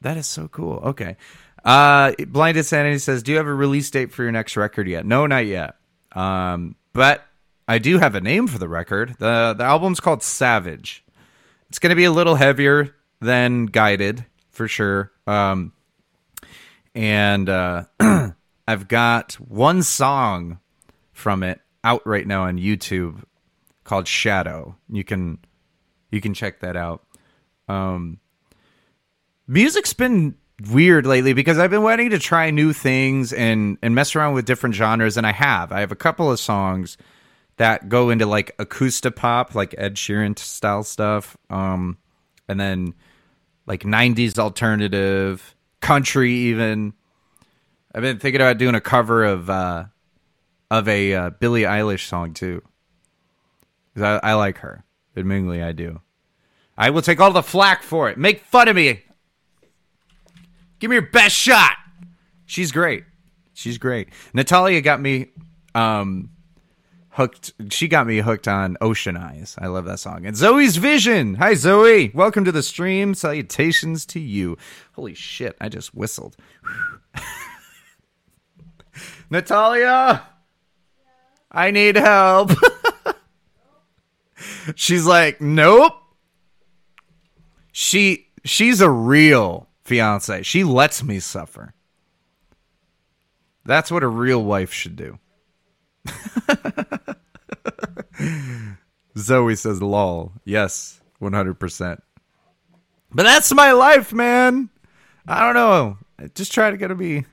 [0.02, 0.78] That is so cool.
[0.78, 1.18] Okay.
[1.64, 5.06] Uh Blind Insanity says, Do you have a release date for your next record yet?
[5.06, 5.76] No, not yet.
[6.14, 7.24] Um, but
[7.68, 9.16] I do have a name for the record.
[9.20, 11.04] The the album's called Savage.
[11.68, 15.12] It's gonna be a little heavier than guided, for sure.
[15.28, 15.74] Um
[16.96, 17.84] and uh
[18.70, 20.60] I've got one song
[21.12, 23.24] from it out right now on YouTube
[23.84, 24.76] called Shadow.
[24.88, 25.40] You can
[26.12, 27.04] you can check that out.
[27.68, 28.20] Um,
[29.48, 30.36] music's been
[30.70, 34.46] weird lately because I've been wanting to try new things and and mess around with
[34.46, 35.72] different genres, and I have.
[35.72, 36.96] I have a couple of songs
[37.58, 41.98] that go into like acoustic pop, like Ed Sheeran style stuff, um,
[42.48, 42.94] and then
[43.66, 46.94] like '90s alternative, country, even.
[47.94, 49.86] I've been thinking about doing a cover of uh,
[50.70, 52.62] of a uh, Billie Eilish song too,
[53.94, 54.84] because I, I like her.
[55.18, 56.02] Admittedly, I do.
[56.78, 58.18] I will take all the flack for it.
[58.18, 59.04] Make fun of me.
[60.80, 61.76] Give me your best shot.
[62.46, 63.04] She's great.
[63.54, 64.10] She's great.
[64.34, 65.28] Natalia got me
[65.76, 66.30] um
[67.10, 69.56] hooked she got me hooked on Ocean Eyes.
[69.58, 70.26] I love that song.
[70.26, 71.36] And Zoe's Vision.
[71.36, 72.12] Hi Zoe.
[72.14, 73.16] Welcome to the stream.
[73.16, 74.58] Salutations to you.
[74.94, 76.38] Holy shit, I just whistled.
[79.30, 80.24] Natalia,
[81.52, 82.52] I need help.
[84.76, 85.94] she's like, "Nope."
[87.72, 90.44] She she's a real fiance.
[90.44, 91.74] She lets me suffer.
[93.66, 95.20] That's what a real wife should do.
[99.18, 100.34] Zoe says, lol.
[100.46, 102.00] Yes, 100%.
[103.12, 104.70] But that's my life, man.
[105.28, 105.98] I don't know.
[106.34, 107.26] Just try to gotta be,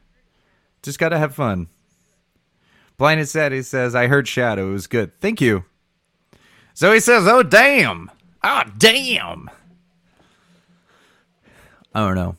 [0.83, 1.69] just gotta have fun.
[2.97, 4.71] Blinded Sadie says, I heard Shadow.
[4.71, 5.19] It was good.
[5.21, 5.65] Thank you.
[6.77, 8.11] Zoe says, oh, damn.
[8.43, 9.51] Oh, damn.
[11.95, 12.37] I don't know.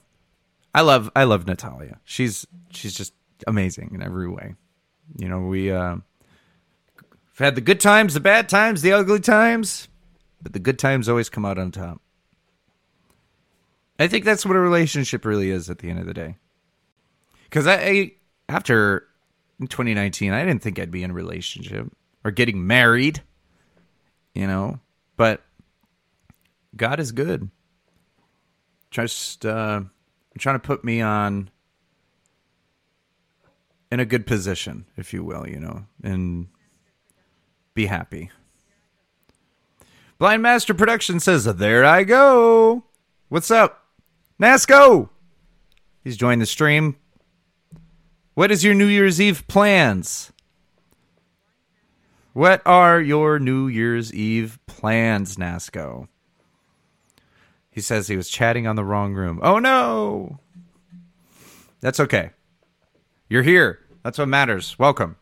[0.78, 1.99] I love I love Natalia.
[2.03, 3.12] She's she's just
[3.47, 4.53] amazing in every way.
[5.18, 9.88] You know, we uh we've had the good times, the bad times, the ugly times,
[10.39, 11.99] but the good times always come out on top.
[13.97, 16.38] I think that's what a relationship really is at the end of the day.
[17.49, 18.12] Cuz I, I
[18.47, 19.07] after
[19.62, 21.91] 2019, I didn't think I'd be in a relationship
[22.24, 23.24] or getting married,
[24.36, 24.80] you know,
[25.16, 25.41] but
[26.76, 27.49] God is good.
[28.91, 29.82] Just uh
[30.38, 31.49] trying to put me on
[33.91, 36.47] in a good position, if you will, you know, and
[37.74, 38.30] be happy.
[40.18, 42.84] Blind Master Production says, There I go.
[43.30, 43.86] What's up?
[44.41, 45.10] Nasco!
[46.03, 46.95] He's joined the stream.
[48.38, 50.31] What is your New Year's Eve plans?
[52.33, 56.07] What are your New Year's Eve plans, Nasco?
[57.71, 59.39] He says he was chatting on the wrong room.
[59.41, 60.38] Oh no!
[61.81, 62.29] That's okay.
[63.27, 63.79] You're here.
[64.03, 64.77] That's what matters.
[64.77, 65.15] Welcome.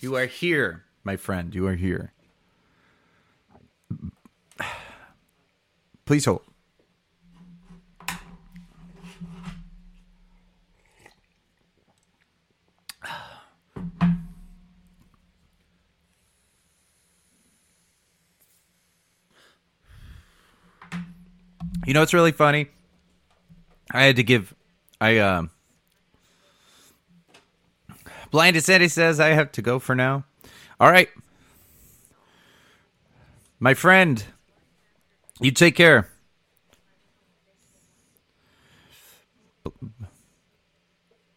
[0.00, 1.54] You are here, my friend.
[1.54, 2.12] You are here.
[6.06, 6.42] Please hold.
[21.86, 22.66] You know what's really funny?
[23.92, 24.52] I had to give
[25.00, 25.50] I um
[28.32, 30.24] Blinded Sandy says I have to go for now.
[30.80, 31.08] All right.
[33.60, 34.22] My friend,
[35.40, 36.10] you take care.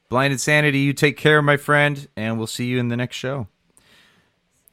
[0.10, 3.48] Blind Insanity, you take care, my friend, and we'll see you in the next show.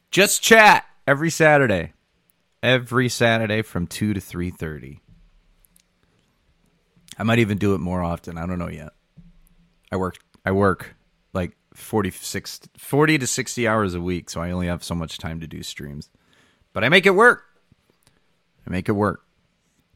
[0.09, 1.93] Just chat every Saturday.
[2.63, 4.99] Every Saturday from 2 to 3:30.
[7.17, 8.37] I might even do it more often.
[8.37, 8.93] I don't know yet.
[9.91, 10.95] I work I work
[11.33, 15.39] like 46 40 to 60 hours a week, so I only have so much time
[15.39, 16.09] to do streams.
[16.73, 17.43] But I make it work.
[18.65, 19.23] I make it work.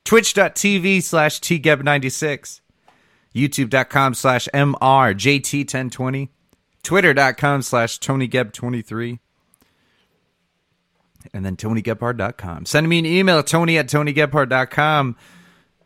[0.04, 2.62] Twitch.tv slash TGeb96.
[3.36, 6.30] YouTube.com slash MRJT1020.
[6.84, 9.20] Twitter.com slash TonyGeb23.
[11.34, 12.66] And then TonyGebhard.com.
[12.66, 15.16] Send me an email, Tony at TonyGebhard.com.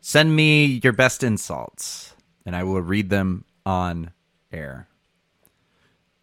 [0.00, 4.12] Send me your best insults, and I will read them on
[4.52, 4.88] air.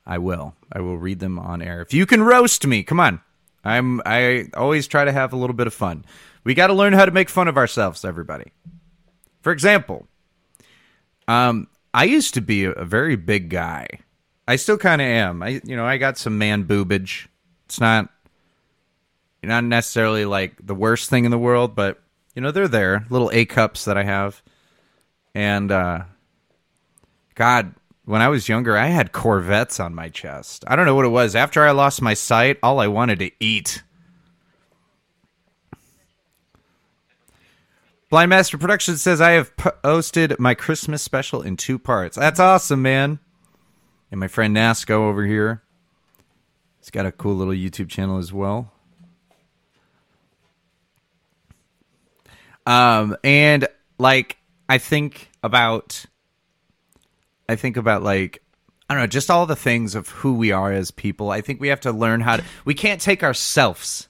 [0.06, 0.56] I will.
[0.72, 1.82] I will read them on air.
[1.82, 3.22] If you can roast me, come on.
[3.64, 6.06] I'm I always try to have a little bit of fun.
[6.44, 8.52] We got to learn how to make fun of ourselves, everybody.
[9.42, 10.08] For example,
[11.28, 13.88] um I used to be a, very big guy.
[14.48, 15.44] I still kind of am.
[15.44, 17.28] I you know, I got some man boobage.
[17.66, 18.10] It's not
[19.42, 22.03] not necessarily like the worst thing in the world, but
[22.34, 24.42] you know they're there little a cups that i have.
[25.36, 26.04] And uh
[27.36, 27.74] god
[28.06, 30.64] when i was younger i had corvettes on my chest.
[30.68, 31.36] I don't know what it was.
[31.36, 33.84] After i lost my sight all i wanted to eat.
[38.10, 42.18] Blind master production says i have posted my christmas special in two parts.
[42.18, 43.20] That's awesome man.
[44.12, 45.64] And my friend nasco over here
[46.84, 48.72] he's got a cool little youtube channel as well
[52.66, 54.38] Um, and like
[54.70, 56.06] I think about,
[57.48, 58.44] I think about like
[58.90, 61.32] I don't know, just all the things of who we are as people.
[61.32, 62.44] I think we have to learn how to.
[62.66, 64.08] We can't take ourselves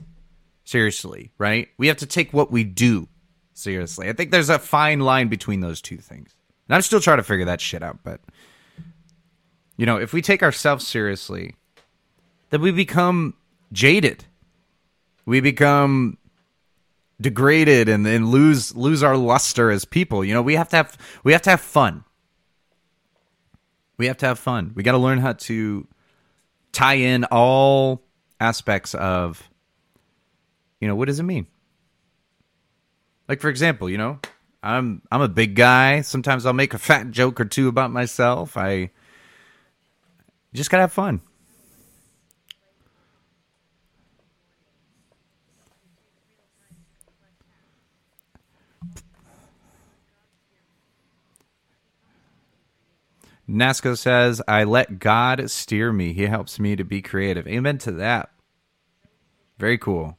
[0.66, 1.70] seriously, right?
[1.78, 3.08] We have to take what we do
[3.54, 4.10] seriously.
[4.10, 6.36] I think there's a fine line between those two things.
[6.68, 8.20] And I'm still trying to figure that shit out, but
[9.78, 11.56] you know, if we take ourselves seriously,
[12.50, 13.36] then we become
[13.72, 14.26] jaded.
[15.26, 16.18] We become
[17.20, 20.24] degraded and, and lose lose our luster as people.
[20.24, 22.04] You know, we have to have we have to have fun.
[23.98, 24.74] We have to have fun.
[24.76, 25.88] We got to learn how to
[26.72, 28.02] tie in all
[28.40, 29.50] aspects of
[30.80, 31.48] you know, what does it mean?
[33.30, 34.20] Like for example, you know,
[34.62, 36.02] I'm I'm a big guy.
[36.02, 38.58] Sometimes I'll make a fat joke or two about myself.
[38.58, 38.92] I
[40.54, 41.22] just got to have fun.
[53.54, 56.14] Nasco says, I let God steer me.
[56.14, 57.48] He helps me to be creative.
[57.48, 58.32] Amen to that.
[59.58, 60.18] Very cool.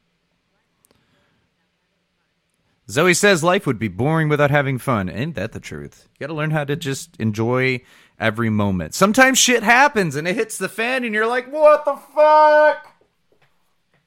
[2.89, 5.09] Zoe says life would be boring without having fun.
[5.09, 6.07] Ain't that the truth?
[6.13, 7.81] You got to learn how to just enjoy
[8.19, 8.93] every moment.
[8.93, 12.93] Sometimes shit happens and it hits the fan and you're like, what the fuck?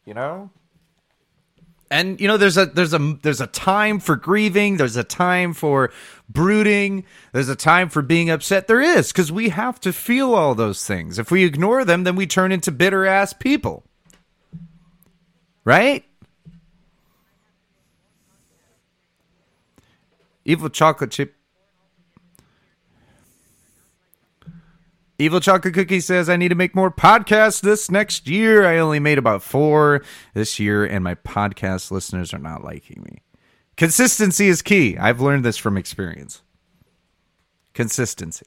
[0.04, 0.50] You know?
[1.90, 4.76] And you know there's a there's a there's a time for grieving.
[4.76, 5.90] There's a time for
[6.28, 7.04] brooding.
[7.32, 8.66] There's a time for being upset.
[8.66, 11.18] There is because we have to feel all those things.
[11.18, 13.84] If we ignore them then we turn into bitter ass people.
[15.64, 16.04] Right?
[20.44, 21.37] Evil chocolate chip
[25.20, 28.64] Evil Chocolate Cookie says, I need to make more podcasts this next year.
[28.64, 33.22] I only made about four this year, and my podcast listeners are not liking me.
[33.76, 34.96] Consistency is key.
[34.96, 36.42] I've learned this from experience.
[37.74, 38.46] Consistency.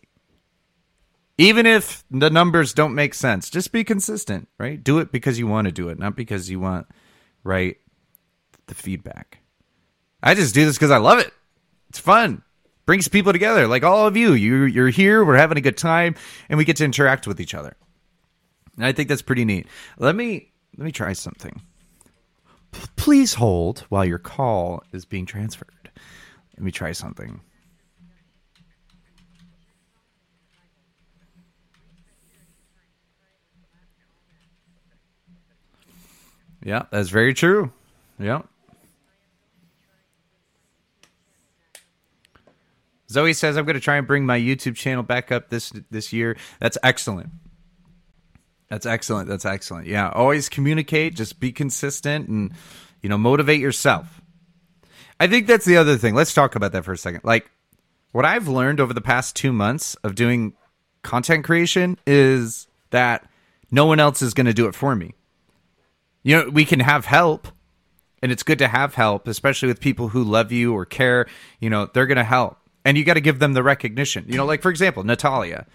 [1.37, 4.81] Even if the numbers don't make sense, just be consistent, right?
[4.81, 6.87] Do it because you want to do it, not because you want,
[7.43, 7.75] right,
[8.67, 9.39] the feedback.
[10.23, 11.33] I just do this because I love it.
[11.89, 12.43] It's fun
[12.91, 13.69] brings people together.
[13.69, 16.13] Like all of you you you're here we're having a good time
[16.49, 17.77] and we get to interact with each other.
[18.75, 19.65] And i think that's pretty neat.
[19.97, 21.61] Let me let me try something.
[22.73, 25.89] P- please hold while your call is being transferred.
[26.57, 27.39] Let me try something.
[36.61, 37.71] Yeah that's very true.
[38.19, 38.41] Yeah
[43.11, 46.13] Zoe says I'm going to try and bring my YouTube channel back up this this
[46.13, 46.37] year.
[46.59, 47.29] That's excellent.
[48.69, 49.27] That's excellent.
[49.27, 49.87] That's excellent.
[49.87, 52.53] Yeah, always communicate, just be consistent and
[53.01, 54.21] you know, motivate yourself.
[55.19, 56.15] I think that's the other thing.
[56.15, 57.21] Let's talk about that for a second.
[57.23, 57.51] Like
[58.11, 60.53] what I've learned over the past 2 months of doing
[61.01, 63.27] content creation is that
[63.71, 65.13] no one else is going to do it for me.
[66.23, 67.47] You know, we can have help,
[68.21, 71.25] and it's good to have help, especially with people who love you or care.
[71.59, 74.25] You know, they're going to help and you got to give them the recognition.
[74.27, 75.65] You know, like for example, Natalia.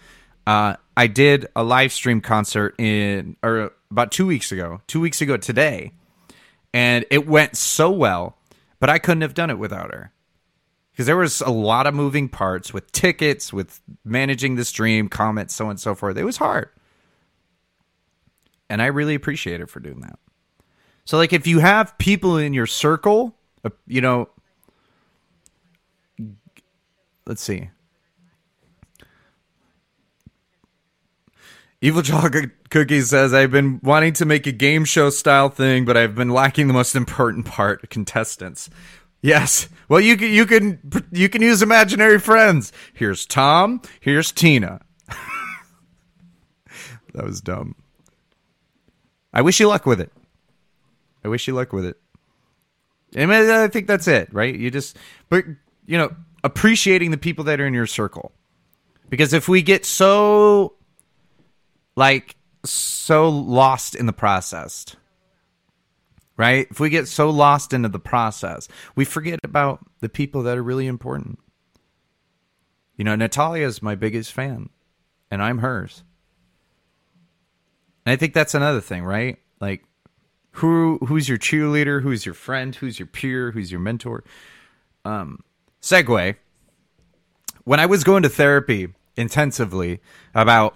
[0.45, 5.21] Uh, I did a live stream concert in or about two weeks ago, two weeks
[5.21, 5.91] ago today,
[6.73, 8.37] and it went so well,
[8.79, 10.13] but I couldn't have done it without her
[10.91, 15.53] because there was a lot of moving parts with tickets, with managing the stream, comments,
[15.53, 16.17] so on and so forth.
[16.17, 16.69] It was hard,
[18.69, 20.17] and I really appreciate her for doing that.
[21.03, 23.35] So, like, if you have people in your circle,
[23.65, 24.29] uh, you know,
[27.27, 27.69] let's see.
[31.79, 35.95] Evil Chocolate Cookie says, I've been wanting to make a game show style thing, but
[35.95, 38.69] I've been lacking the most important part contestants.
[39.21, 39.69] Yes.
[39.87, 40.79] Well, you can, you can,
[41.11, 42.71] you can use imaginary friends.
[42.93, 43.81] Here's Tom.
[43.99, 44.81] Here's Tina.
[47.13, 47.75] that was dumb.
[49.31, 50.11] I wish you luck with it.
[51.23, 51.97] I wish you luck with it.
[53.15, 54.55] And I think that's it, right?
[54.55, 54.97] You just,
[55.29, 55.45] but,
[55.85, 56.15] you know,
[56.47, 58.31] appreciating the people that are in your circle.
[59.09, 60.75] Because if we get so
[61.95, 64.95] like so lost in the process,
[66.37, 66.67] right?
[66.71, 70.63] If we get so lost into the process, we forget about the people that are
[70.63, 71.39] really important.
[72.95, 74.69] You know, Natalia is my biggest fan,
[75.29, 76.03] and I'm hers.
[78.05, 79.37] And I think that's another thing, right?
[79.59, 79.83] Like,
[80.51, 82.01] who who's your cheerleader?
[82.01, 82.73] Who's your friend?
[82.73, 83.51] Who's your peer?
[83.51, 84.23] Who's your mentor?
[85.05, 85.43] Um,
[85.87, 86.35] segue.
[87.63, 90.01] When I was going to therapy intensively
[90.35, 90.75] about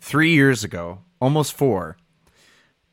[0.00, 1.96] three years ago, almost four,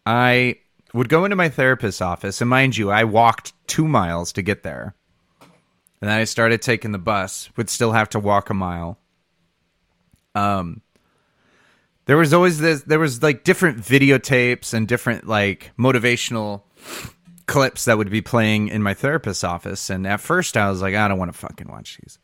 [0.03, 0.55] I
[0.93, 4.63] would go into my therapist's office, and mind you, I walked two miles to get
[4.63, 4.95] there.
[6.01, 8.97] And then I started taking the bus, would still have to walk a mile.
[10.33, 10.81] Um,
[12.05, 16.63] there was always this, there was like different videotapes and different like motivational
[17.49, 19.89] clips that would be playing in my therapist's office.
[19.89, 22.19] And at first, I was like, I don't want to fucking watch these.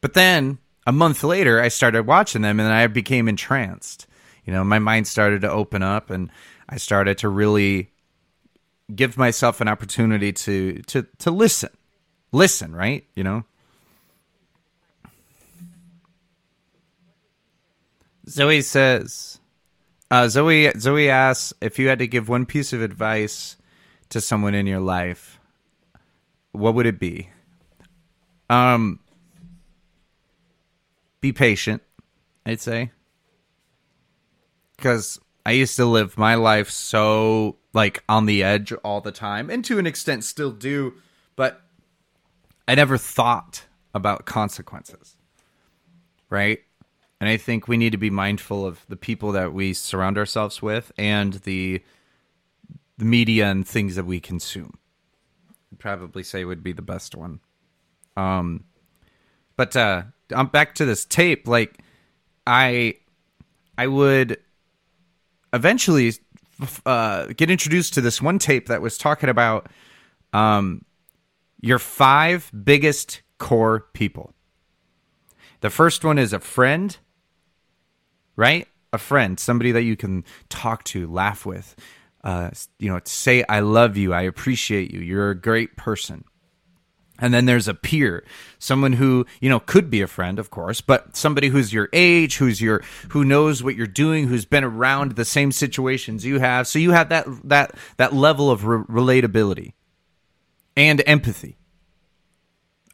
[0.00, 4.06] But then a month later, I started watching them, and I became entranced.
[4.44, 6.30] You know, my mind started to open up, and
[6.68, 7.90] I started to really
[8.94, 11.70] give myself an opportunity to to to listen,
[12.32, 13.04] listen, right?
[13.14, 13.44] You know.
[18.28, 19.40] Zoe says,
[20.12, 23.56] uh, Zoe Zoe asks if you had to give one piece of advice
[24.10, 25.40] to someone in your life,
[26.52, 27.30] what would it be?
[28.48, 28.98] Um,
[31.20, 31.82] be patient,
[32.44, 32.90] I'd say,
[34.76, 39.48] because I used to live my life so like on the edge all the time,
[39.50, 40.94] and to an extent still do,
[41.36, 41.62] but
[42.66, 45.16] I never thought about consequences,
[46.28, 46.60] right?
[47.20, 50.62] And I think we need to be mindful of the people that we surround ourselves
[50.62, 51.82] with and the
[53.00, 54.78] the media and things that we consume.
[55.72, 57.40] I'd probably say would be the best one.
[58.16, 58.64] Um,
[59.56, 61.48] but uh, I'm back to this tape.
[61.48, 61.80] Like,
[62.46, 62.94] I
[63.76, 64.38] I would
[65.52, 66.12] eventually
[66.86, 69.68] uh, get introduced to this one tape that was talking about
[70.32, 70.84] um,
[71.60, 74.32] your five biggest core people.
[75.60, 76.96] The first one is a friend,
[78.36, 78.68] right?
[78.92, 81.76] A friend, somebody that you can talk to, laugh with,
[82.22, 86.24] uh, you know, say, I love you, I appreciate you, you're a great person.
[87.22, 88.24] And then there's a peer,
[88.58, 92.38] someone who, you know, could be a friend, of course, but somebody who's your age,
[92.38, 96.66] who's your, who knows what you're doing, who's been around the same situations you have.
[96.66, 99.74] So you have that, that, that level of re- relatability
[100.76, 101.58] and empathy.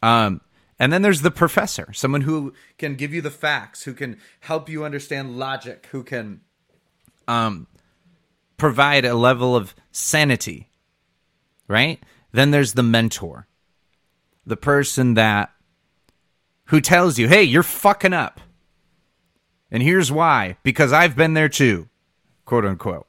[0.03, 0.41] Um,
[0.77, 4.67] and then there's the professor, someone who can give you the facts, who can help
[4.67, 6.41] you understand logic, who can,
[7.29, 7.67] um,
[8.57, 10.69] provide a level of sanity,
[11.67, 12.01] right?
[12.31, 13.47] Then there's the mentor
[14.47, 15.51] the person that
[16.65, 18.39] who tells you, "Hey, you're fucking up."
[19.69, 21.89] And here's why, because I've been there too,
[22.45, 23.07] quote unquote.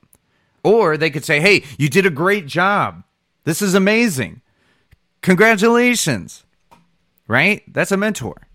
[0.64, 3.05] Or they could say, "Hey, you did a great job.
[3.44, 4.42] This is amazing.
[5.22, 6.44] Congratulations."
[7.28, 7.62] Right?
[7.72, 8.49] That's a mentor.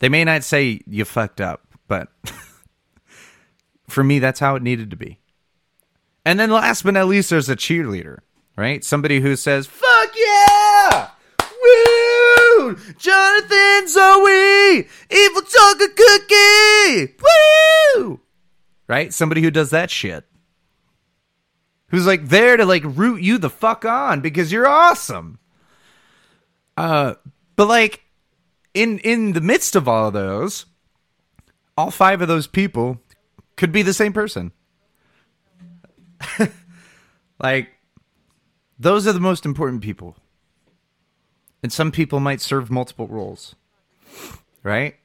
[0.00, 2.08] They may not say you fucked up, but
[3.88, 5.18] for me that's how it needed to be.
[6.28, 8.18] And then last but not least there's a cheerleader,
[8.54, 8.84] right?
[8.84, 11.08] Somebody who says, "Fuck yeah!"
[11.40, 12.76] Woo!
[12.98, 14.86] Jonathan Zoe!
[15.10, 17.14] Evil chocolate cookie!
[17.96, 18.20] Woo!
[18.86, 19.14] Right?
[19.14, 20.26] Somebody who does that shit.
[21.88, 25.38] Who's like there to like root you the fuck on because you're awesome.
[26.76, 27.14] Uh
[27.56, 28.02] but like
[28.74, 30.66] in in the midst of all of those,
[31.74, 33.00] all five of those people
[33.56, 34.52] could be the same person.
[37.40, 37.70] like
[38.78, 40.16] those are the most important people
[41.62, 43.54] and some people might serve multiple roles.
[44.62, 44.96] Right?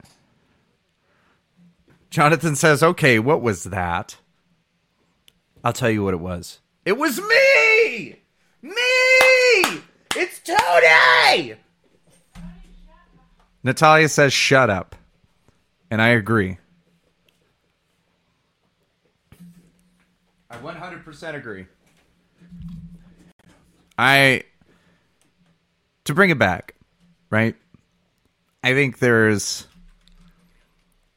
[2.09, 4.18] Jonathan says, okay, what was that?
[5.64, 6.59] I'll tell you what it was.
[6.86, 8.20] It was me!
[8.61, 9.82] Me!
[10.16, 11.55] It's Tony!
[13.64, 14.95] Natalia says, shut up.
[15.89, 16.57] And I agree.
[20.54, 21.66] I 100% agree.
[23.97, 24.43] I
[26.06, 26.76] to bring it back,
[27.30, 27.56] right?
[28.64, 29.68] I think there's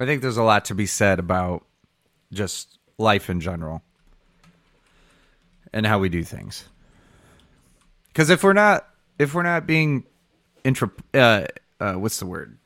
[0.00, 1.64] I think there's a lot to be said about
[2.32, 3.82] just life in general
[5.72, 6.64] and how we do things.
[8.14, 10.04] Cuz if we're not if we're not being
[10.64, 11.46] intra uh,
[11.80, 12.58] uh, what's the word?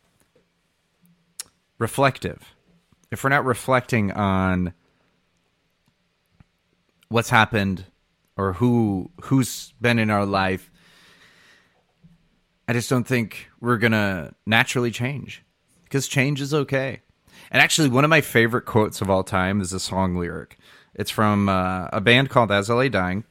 [1.80, 2.54] reflective.
[3.10, 4.72] If we're not reflecting on
[7.10, 7.84] what's happened
[8.38, 10.70] or who who's been in our life
[12.70, 15.42] I just don't think we're to naturally change
[15.82, 17.00] because change is okay.
[17.50, 20.56] And actually, one of my favorite quotes of all time is a song lyric.
[20.94, 23.24] It's from uh, a band called As I Lay Dying,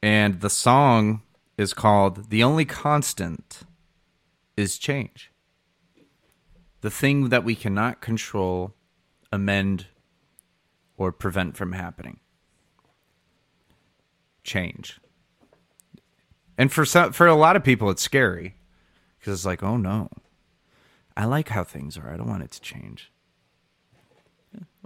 [0.00, 1.22] and the song
[1.58, 3.62] is called The Only Constant
[4.56, 5.32] is Change.
[6.82, 8.74] The thing that we cannot control,
[9.32, 9.86] amend,
[10.96, 12.20] or prevent from happening.
[14.42, 15.00] Change.
[16.58, 18.56] And for some, for a lot of people, it's scary
[19.18, 20.08] because it's like, oh no,
[21.16, 22.12] I like how things are.
[22.12, 23.10] I don't want it to change.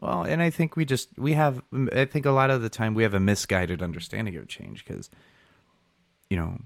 [0.00, 1.62] Well, and I think we just we have.
[1.92, 5.10] I think a lot of the time we have a misguided understanding of change because,
[6.28, 6.58] you know,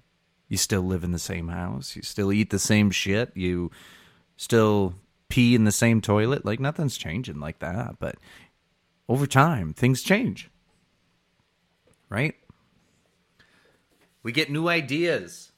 [0.48, 3.70] you still live in the same house, you still eat the same shit, you
[4.36, 4.94] still
[5.28, 6.44] pee in the same toilet.
[6.44, 7.96] Like nothing's changing like that.
[8.00, 8.16] But
[9.08, 10.50] over time, things change,
[12.08, 12.34] right?
[14.22, 15.52] We get new ideas.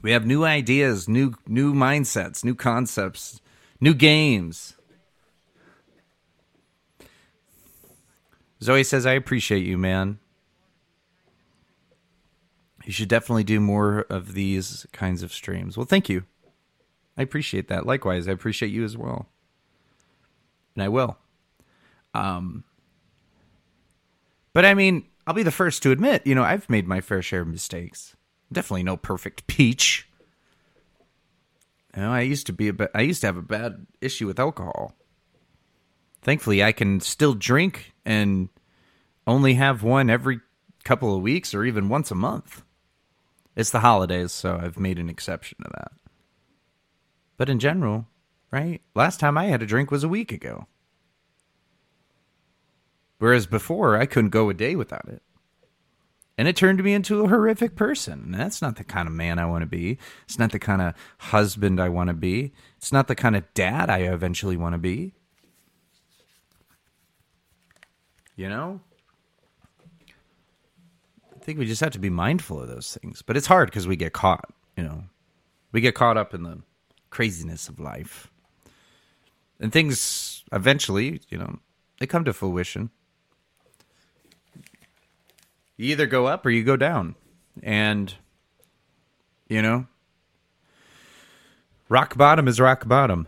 [0.00, 3.40] We have new ideas, new new mindsets, new concepts,
[3.80, 4.74] new games.
[8.62, 10.18] Zoe says, "I appreciate you, man.
[12.84, 16.24] You should definitely do more of these kinds of streams." Well, thank you.
[17.16, 17.84] I appreciate that.
[17.84, 19.28] Likewise, I appreciate you as well.
[20.74, 21.18] And I will.
[22.14, 22.64] Um,
[24.52, 27.20] but I mean, I'll be the first to admit, you know, I've made my fair
[27.20, 28.16] share of mistakes.
[28.50, 30.08] Definitely no perfect peach.
[31.94, 34.26] You know, I used to be a ba- I used to have a bad issue
[34.26, 34.94] with alcohol.
[36.22, 38.48] Thankfully, I can still drink and
[39.26, 40.40] only have one every
[40.82, 42.62] couple of weeks or even once a month.
[43.54, 45.92] It's the holidays, so I've made an exception to that.
[47.36, 48.06] But in general,
[48.50, 48.80] right?
[48.94, 50.68] Last time I had a drink was a week ago.
[53.18, 55.22] Whereas before, I couldn't go a day without it.
[56.36, 58.20] And it turned me into a horrific person.
[58.26, 59.98] And that's not the kind of man I want to be.
[60.24, 62.52] It's not the kind of husband I want to be.
[62.76, 65.14] It's not the kind of dad I eventually want to be.
[68.36, 68.80] You know?
[71.34, 73.20] I think we just have to be mindful of those things.
[73.20, 75.02] But it's hard because we get caught, you know.
[75.72, 76.62] We get caught up in the
[77.10, 78.30] craziness of life.
[79.58, 81.58] And things eventually, you know,
[81.98, 82.90] they come to fruition.
[85.78, 87.14] You either go up or you go down.
[87.62, 88.12] And,
[89.48, 89.86] you know,
[91.88, 93.26] rock bottom is rock bottom.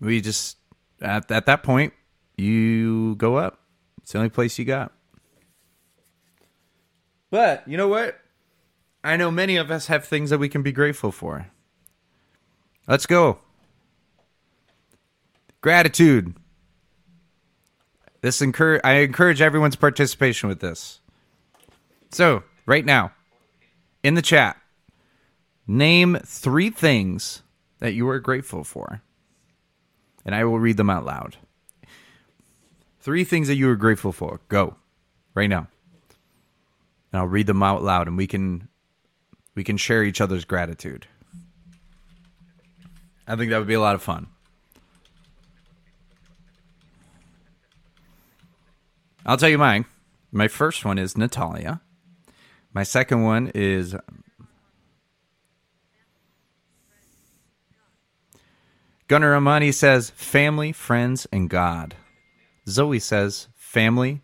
[0.00, 0.56] We just,
[1.00, 1.92] at, at that point,
[2.36, 3.60] you go up.
[4.02, 4.92] It's the only place you got.
[7.30, 8.18] But, you know what?
[9.02, 11.48] I know many of us have things that we can be grateful for.
[12.88, 13.38] Let's go.
[15.60, 16.36] Gratitude.
[18.24, 21.00] This encourage I encourage everyone's participation with this.
[22.10, 23.12] So, right now,
[24.02, 24.56] in the chat,
[25.66, 27.42] name three things
[27.80, 29.02] that you are grateful for.
[30.24, 31.36] And I will read them out loud.
[32.98, 34.40] Three things that you are grateful for.
[34.48, 34.76] Go.
[35.34, 35.68] Right now.
[37.12, 38.68] And I'll read them out loud and we can
[39.54, 41.06] we can share each other's gratitude.
[43.28, 44.28] I think that would be a lot of fun.
[49.26, 49.86] I'll tell you mine.
[50.30, 51.80] My first one is Natalia.
[52.72, 53.94] My second one is
[59.06, 61.94] Gunnar Amani says family, friends, and God.
[62.68, 64.22] Zoe says family,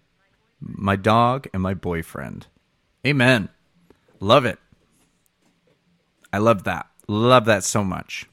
[0.61, 2.47] my dog, and my boyfriend.
[3.07, 3.51] Amen.
[4.19, 4.59] Love it.
[6.33, 6.87] I love that.
[7.07, 8.27] Love that so much.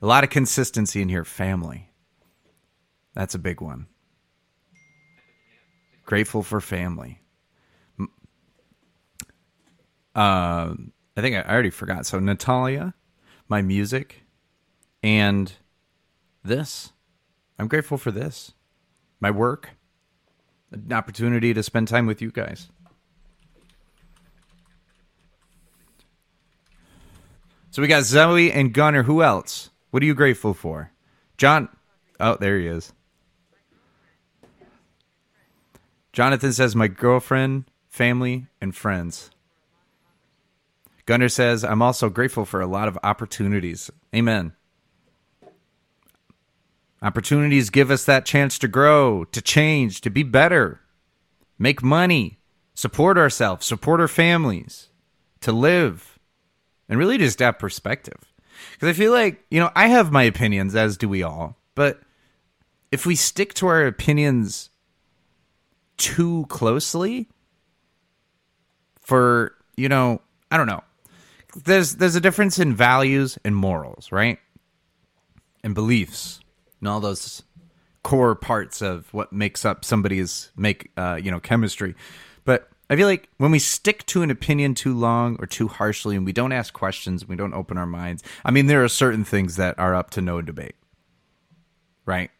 [0.00, 1.24] A lot of consistency in here.
[1.24, 1.90] Family.
[3.14, 3.86] That's a big one.
[6.04, 7.20] Grateful for family.
[10.14, 10.74] Uh,
[11.16, 12.06] I think I already forgot.
[12.06, 12.94] So, Natalia,
[13.48, 14.22] my music,
[15.02, 15.52] and
[16.44, 16.92] this.
[17.58, 18.52] I'm grateful for this.
[19.20, 19.70] My work,
[20.70, 22.68] an opportunity to spend time with you guys.
[27.70, 29.04] So we got Zoe and Gunner.
[29.04, 29.70] Who else?
[29.90, 30.92] What are you grateful for?
[31.38, 31.68] John.
[32.20, 32.92] Oh, there he is.
[36.12, 39.30] Jonathan says, My girlfriend, family, and friends.
[41.06, 43.90] Gunner says, I'm also grateful for a lot of opportunities.
[44.14, 44.52] Amen.
[47.00, 50.80] Opportunities give us that chance to grow, to change, to be better,
[51.58, 52.38] make money,
[52.74, 54.88] support ourselves, support our families,
[55.40, 56.20] to live,
[56.88, 58.32] and really just have perspective.
[58.72, 61.56] Because I feel like, you know, I have my opinions, as do we all.
[61.74, 62.00] But
[62.92, 64.70] if we stick to our opinions
[66.02, 67.28] too closely
[69.00, 70.82] for, you know, I don't know.
[71.64, 74.38] There's there's a difference in values and morals, right?
[75.62, 76.40] And beliefs
[76.80, 77.44] and all those
[78.02, 81.94] core parts of what makes up somebody's make uh, you know chemistry.
[82.44, 86.16] But I feel like when we stick to an opinion too long or too harshly
[86.16, 88.24] and we don't ask questions, and we don't open our minds.
[88.44, 90.74] I mean, there are certain things that are up to no debate.
[92.04, 92.30] Right?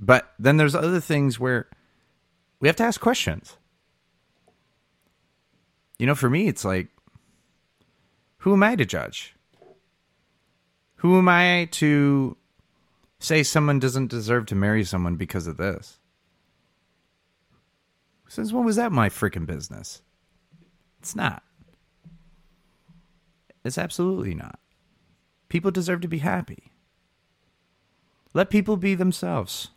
[0.00, 1.66] But then there's other things where
[2.62, 3.56] we have to ask questions.
[5.98, 6.88] You know, for me, it's like,
[8.38, 9.34] who am I to judge?
[10.96, 12.36] Who am I to
[13.18, 15.98] say someone doesn't deserve to marry someone because of this?
[18.28, 20.00] Since when was that my freaking business?
[21.00, 21.42] It's not.
[23.64, 24.60] It's absolutely not.
[25.48, 26.70] People deserve to be happy.
[28.34, 29.70] Let people be themselves.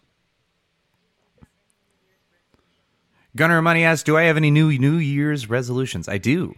[3.36, 6.55] Gunner Money asks, "Do I have any new New Year's resolutions?" I do.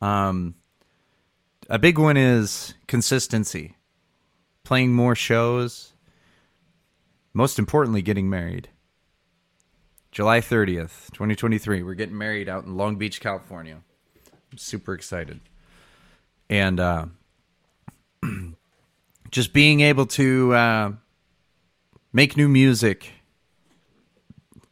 [0.00, 0.54] Um,
[1.68, 3.76] a big one is consistency,
[4.64, 5.92] playing more shows.
[7.32, 8.68] Most importantly, getting married.
[10.10, 11.82] July 30th, 2023.
[11.82, 13.82] We're getting married out in Long Beach, California.
[14.50, 15.40] I'm super excited.
[16.48, 17.06] And uh,
[19.30, 20.92] just being able to uh,
[22.12, 23.12] make new music,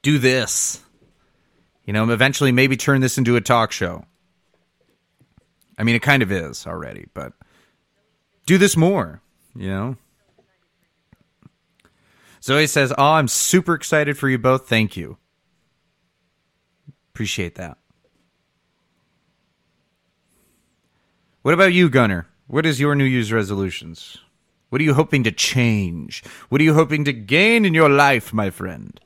[0.01, 0.84] do this.
[1.85, 4.05] You know, eventually maybe turn this into a talk show.
[5.79, 7.33] I mean, it kind of is already, but
[8.47, 9.21] do this more,
[9.55, 9.97] you know?
[12.43, 14.69] Zoe says, Oh, I'm super excited for you both.
[14.69, 15.19] Thank you.
[17.13, 17.79] Appreciate that.
[21.43, 22.27] What about you, Gunner?
[22.47, 24.19] What is your New Year's resolutions?
[24.69, 26.25] What are you hoping to change?
[26.49, 28.99] What are you hoping to gain in your life, my friend?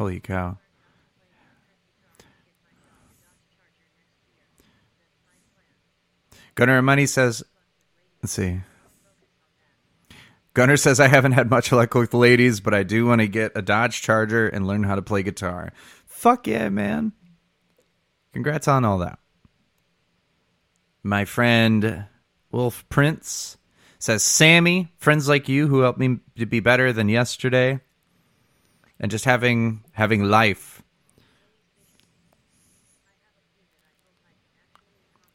[0.00, 0.56] Holy cow.
[6.54, 7.42] Gunnar Money says,
[8.22, 8.62] let's see.
[10.54, 13.52] Gunnar says, I haven't had much luck with ladies, but I do want to get
[13.54, 15.70] a Dodge Charger and learn how to play guitar.
[16.06, 17.12] Fuck yeah, man.
[18.32, 19.18] Congrats on all that.
[21.02, 22.06] My friend
[22.50, 23.58] Wolf Prince
[23.98, 27.80] says, Sammy, friends like you who helped me to be better than yesterday
[29.00, 30.82] and just having having life.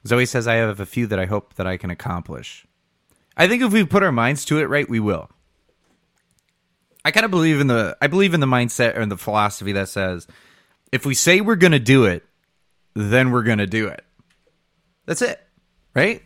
[0.07, 2.67] Zoe says I have a few that I hope that I can accomplish.
[3.35, 5.29] I think if we put our minds to it right, we will.
[7.03, 9.89] I kind of believe in the I believe in the mindset or the philosophy that
[9.89, 10.27] says
[10.91, 12.23] if we say we're going to do it,
[12.93, 14.05] then we're going to do it.
[15.05, 15.41] That's it.
[15.93, 16.21] Right?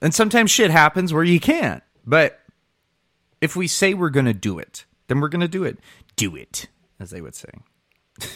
[0.00, 1.82] And sometimes shit happens where you can't.
[2.06, 2.40] But
[3.40, 5.78] if we say we're going to do it, then we're going to do it
[6.18, 6.66] do it,
[7.00, 7.50] as they would say.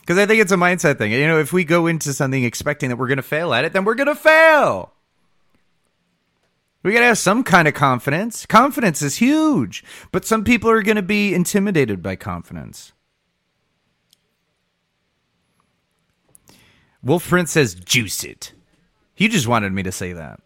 [0.00, 1.12] Because I think it's a mindset thing.
[1.12, 3.74] You know, if we go into something expecting that we're going to fail at it,
[3.74, 4.94] then we're going to fail.
[6.82, 8.46] We got to have some kind of confidence.
[8.46, 12.92] Confidence is huge, but some people are going to be intimidated by confidence.
[17.02, 18.54] Wolf Prince says, juice it.
[19.14, 20.40] He just wanted me to say that.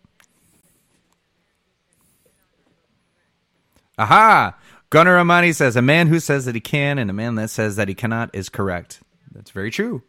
[3.98, 4.56] Aha!
[4.90, 7.76] Gunnar Amani says, A man who says that he can and a man that says
[7.76, 9.00] that he cannot is correct.
[9.32, 10.02] That's very true.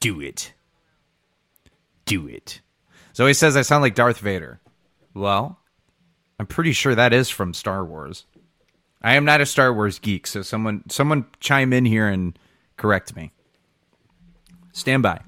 [0.00, 0.52] Do it.
[2.04, 2.60] Do it.
[3.16, 4.60] Zoe says I sound like Darth Vader.
[5.14, 5.58] Well,
[6.38, 8.26] I'm pretty sure that is from Star Wars.
[9.00, 12.38] I am not a Star Wars geek, so someone someone chime in here and
[12.76, 13.32] correct me.
[14.72, 15.20] Stand by.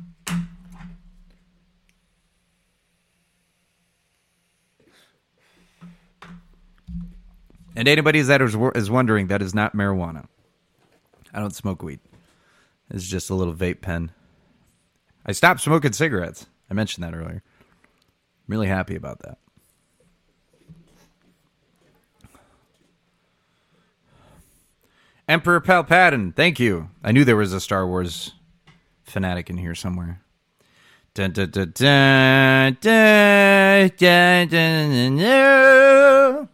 [7.77, 10.27] And anybody that is, is wondering, that is not marijuana.
[11.33, 12.01] I don't smoke weed.
[12.91, 14.13] It's just a little vape pen.
[15.27, 16.47] I stopped smoking cigarettes.
[16.71, 17.43] I mentioned that earlier.
[17.43, 19.39] I'm really happy about that.
[25.29, 26.89] Emperor Palpatine, thank you.
[27.03, 28.33] I knew there was a Star Wars
[29.03, 30.23] fanatic in here somewhere.
[31.15, 36.49] Dun, dun, dun, dun, dun, dun, dun, dun,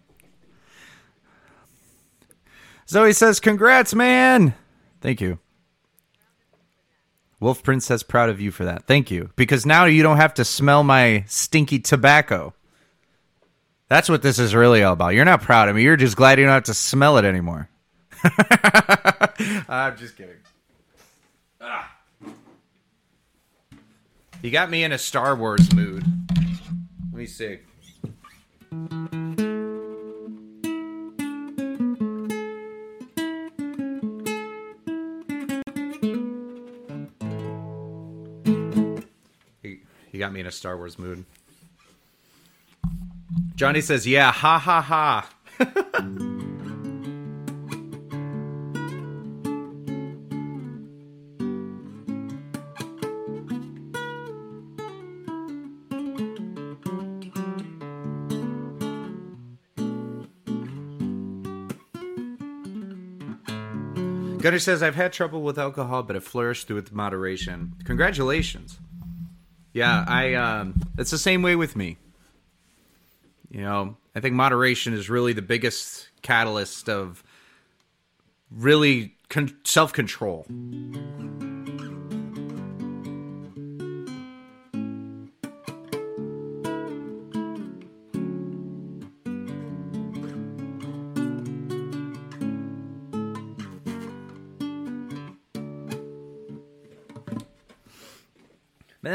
[2.93, 4.53] Zoe says, Congrats, man.
[5.01, 5.39] Thank you.
[7.41, 8.87] Wolf Prince says, Proud of you for that.
[8.87, 9.31] Thank you.
[9.35, 12.53] Because now you don't have to smell my stinky tobacco.
[13.89, 15.15] That's what this is really all about.
[15.15, 15.83] You're not proud of me.
[15.83, 17.71] You're just glad you don't have to smell it anymore.
[19.69, 20.37] I'm just kidding.
[21.63, 21.97] Ah.
[24.43, 26.05] You got me in a Star Wars mood.
[27.11, 27.59] Let me see.
[40.23, 41.25] Got me in a Star Wars mood.
[43.57, 45.29] Johnny says, "Yeah, ha ha ha."
[64.39, 67.75] Gunner says, I've had trouble with alcohol, but it flourished through with moderation.
[67.85, 68.79] Congratulations.
[69.73, 70.35] Yeah, I.
[70.35, 71.97] Um, it's the same way with me.
[73.51, 77.23] You know, I think moderation is really the biggest catalyst of
[78.51, 80.47] really con- self control.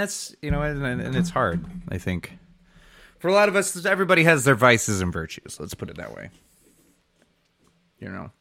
[0.07, 1.65] That's you know, and, and it's hard.
[1.89, 2.37] I think
[3.19, 5.59] For a lot of us, everybody has their vices and virtues.
[5.59, 6.29] Let's put it that way.
[7.99, 8.31] You know,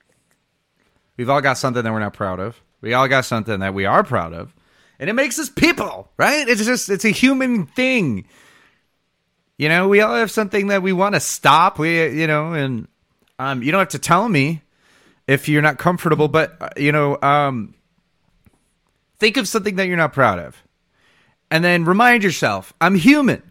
[1.16, 2.62] we've all got something that we're not proud of.
[2.80, 4.54] We all got something that we are proud of,
[5.00, 6.46] and it makes us people, right?
[6.48, 8.28] It's just it's a human thing.
[9.58, 11.78] You know, we all have something that we want to stop.
[11.78, 12.86] We, you know, and
[13.38, 14.62] um, you don't have to tell me
[15.26, 17.74] if you're not comfortable, but uh, you know, um,
[19.18, 20.62] think of something that you're not proud of,
[21.56, 23.42] and then remind yourself, I'm human.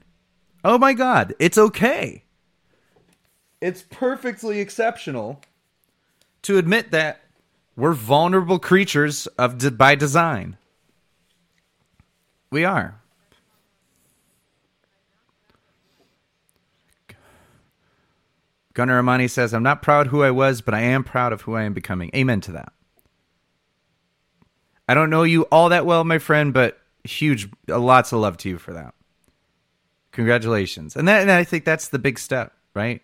[0.64, 2.24] Oh my God, it's okay.
[3.60, 5.42] It's perfectly exceptional
[6.44, 7.22] to admit that
[7.76, 10.56] we're vulnerable creatures of de- by design.
[12.52, 13.02] We are.
[18.76, 21.56] Gunnar Amani says, I'm not proud who I was, but I am proud of who
[21.56, 22.12] I am becoming.
[22.14, 22.72] Amen to that.
[24.88, 28.38] I don't know you all that well, my friend, but huge, uh, lots of love
[28.38, 28.94] to you for that.
[30.12, 30.96] Congratulations.
[30.96, 33.02] And, that, and I think that's the big step, right?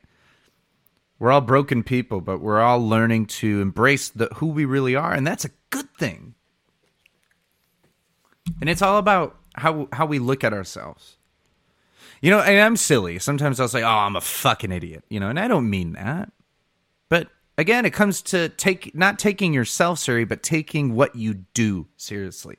[1.20, 5.14] We're all broken people, but we're all learning to embrace the who we really are,
[5.14, 6.34] and that's a good thing.
[8.60, 11.18] And it's all about how how we look at ourselves.
[12.24, 13.20] You know, and I'm silly.
[13.20, 16.32] Sometimes I'll say, "Oh, I'm a fucking idiot," you know, and I don't mean that.
[17.08, 21.88] But again, it comes to take not taking yourself seriously, but taking what you do
[21.98, 22.58] seriously.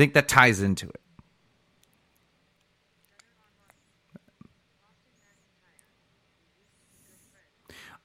[0.00, 1.00] I think that ties into it.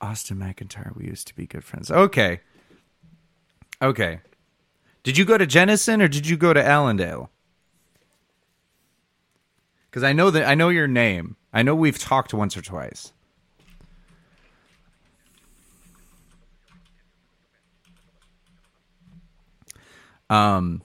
[0.02, 1.90] Austin McIntyre, we used to be good friends.
[1.90, 2.42] Okay.
[3.82, 4.20] Okay.
[5.04, 7.30] Did you go to Jenison or did you go to Allendale?
[9.90, 11.38] Because I know that I know your name.
[11.54, 13.14] I know we've talked once or twice.
[20.30, 20.82] Um,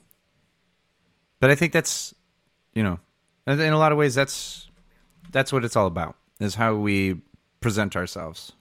[1.40, 2.14] but I think that's,
[2.74, 3.00] you know,
[3.46, 4.68] in a lot of ways, that's
[5.32, 6.16] that's what it's all about.
[6.38, 7.20] Is how we
[7.60, 8.52] present ourselves.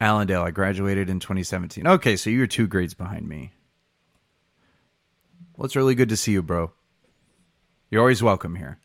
[0.00, 0.42] Allendale.
[0.42, 1.86] I graduated in 2017.
[1.86, 3.52] Okay, so you're two grades behind me.
[5.56, 6.72] Well, it's really good to see you, bro.
[7.90, 8.78] You're always welcome here.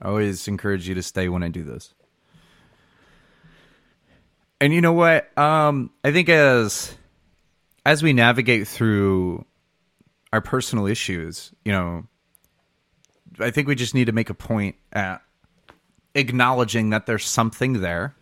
[0.00, 1.92] I always encourage you to stay when I do this.
[4.62, 5.36] And you know what?
[5.38, 6.94] Um, I think as
[7.84, 9.44] as we navigate through
[10.32, 12.04] our personal issues, you know,
[13.38, 15.22] I think we just need to make a point at
[16.14, 18.14] acknowledging that there's something there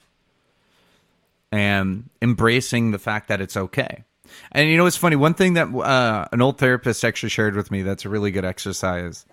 [1.51, 4.05] and embracing the fact that it's okay.
[4.53, 5.17] And you know, it's funny.
[5.17, 8.45] One thing that uh, an old therapist actually shared with me that's a really good
[8.45, 9.25] exercise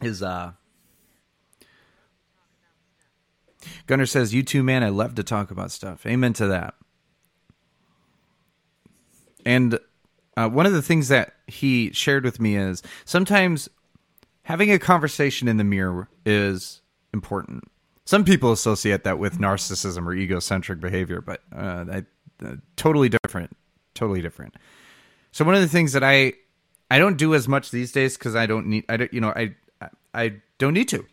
[0.00, 0.52] is uh,
[3.86, 4.82] Gunner says, "You too, man.
[4.82, 6.04] I love to talk about stuff.
[6.04, 6.74] Amen to that."
[9.44, 9.78] And
[10.36, 13.68] uh, one of the things that he shared with me is sometimes
[14.42, 16.80] having a conversation in the mirror is
[17.12, 17.64] important
[18.04, 22.04] some people associate that with narcissism or egocentric behavior, but uh, I,
[22.44, 23.56] uh, totally different.
[23.94, 24.54] Totally different.
[25.30, 26.34] So one of the things that I
[26.90, 29.32] I don't do as much these days because I don't need I don't you know
[29.34, 29.54] I
[30.14, 31.06] I don't need to.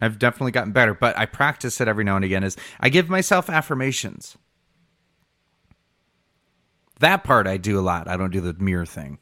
[0.00, 2.42] I've definitely gotten better, but I practice it every now and again.
[2.42, 4.36] Is I give myself affirmations.
[7.02, 8.06] That part I do a lot.
[8.06, 9.18] I don't do the mirror thing.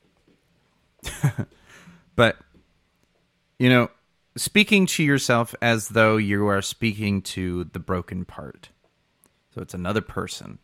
[2.14, 2.37] but
[3.59, 3.89] you know,
[4.37, 8.68] speaking to yourself as though you are speaking to the broken part.
[9.55, 10.59] So it's another person.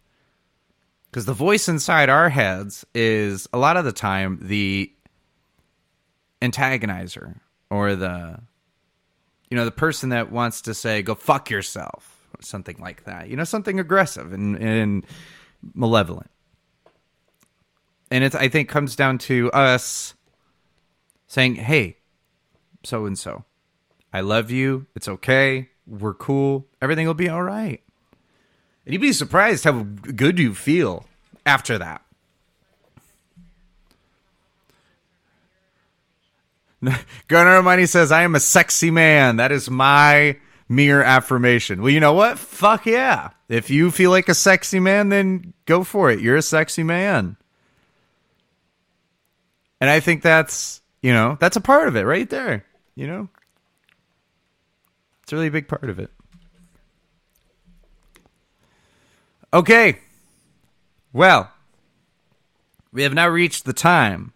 [1.10, 4.92] Because the voice inside our heads is a lot of the time the
[6.42, 7.40] antagonizer
[7.70, 8.38] or the
[9.48, 13.30] you know the person that wants to say go fuck yourself or something like that
[13.30, 15.06] you know something aggressive and, and
[15.74, 16.30] malevolent
[18.10, 20.14] and it's i think comes down to us
[21.26, 21.96] saying hey
[22.82, 23.44] so and so
[24.16, 24.86] I love you.
[24.94, 25.68] It's okay.
[25.86, 26.66] We're cool.
[26.80, 27.82] Everything will be all right.
[28.86, 31.04] And you'd be surprised how good you feel
[31.44, 32.00] after that.
[37.28, 39.36] Gunnar Money says, I am a sexy man.
[39.36, 41.82] That is my mere affirmation.
[41.82, 42.38] Well, you know what?
[42.38, 43.32] Fuck yeah.
[43.50, 46.20] If you feel like a sexy man, then go for it.
[46.20, 47.36] You're a sexy man.
[49.80, 52.64] And I think that's, you know, that's a part of it right there.
[52.94, 53.28] You know,
[55.22, 56.10] it's a really big part of it.
[59.52, 59.98] Okay.
[61.12, 61.50] Well,
[62.92, 64.32] we have now reached the time.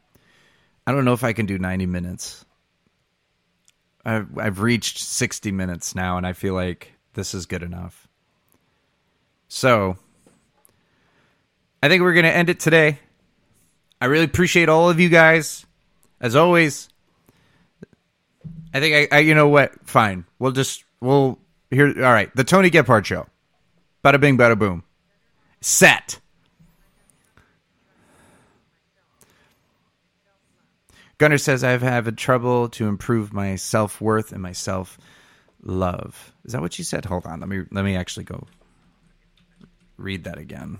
[0.86, 2.44] I don't know if I can do 90 minutes.
[4.04, 8.08] I've, I've reached 60 minutes now, and I feel like this is good enough.
[9.48, 9.96] So,
[11.82, 12.98] I think we're going to end it today.
[14.00, 15.66] I really appreciate all of you guys.
[16.20, 16.88] As always,
[18.72, 19.72] I think I, I you know what?
[19.88, 20.24] Fine.
[20.38, 21.38] We'll just we'll
[21.70, 21.88] here.
[21.88, 23.26] All right, the Tony Gebhard show.
[24.04, 24.84] Bada bing, bada boom.
[25.60, 26.20] Set.
[31.18, 34.98] Gunner says I've had trouble to improve my self worth and my self
[35.62, 36.32] love.
[36.44, 37.04] Is that what you said?
[37.04, 37.40] Hold on.
[37.40, 38.46] Let me let me actually go
[39.98, 40.78] read that again.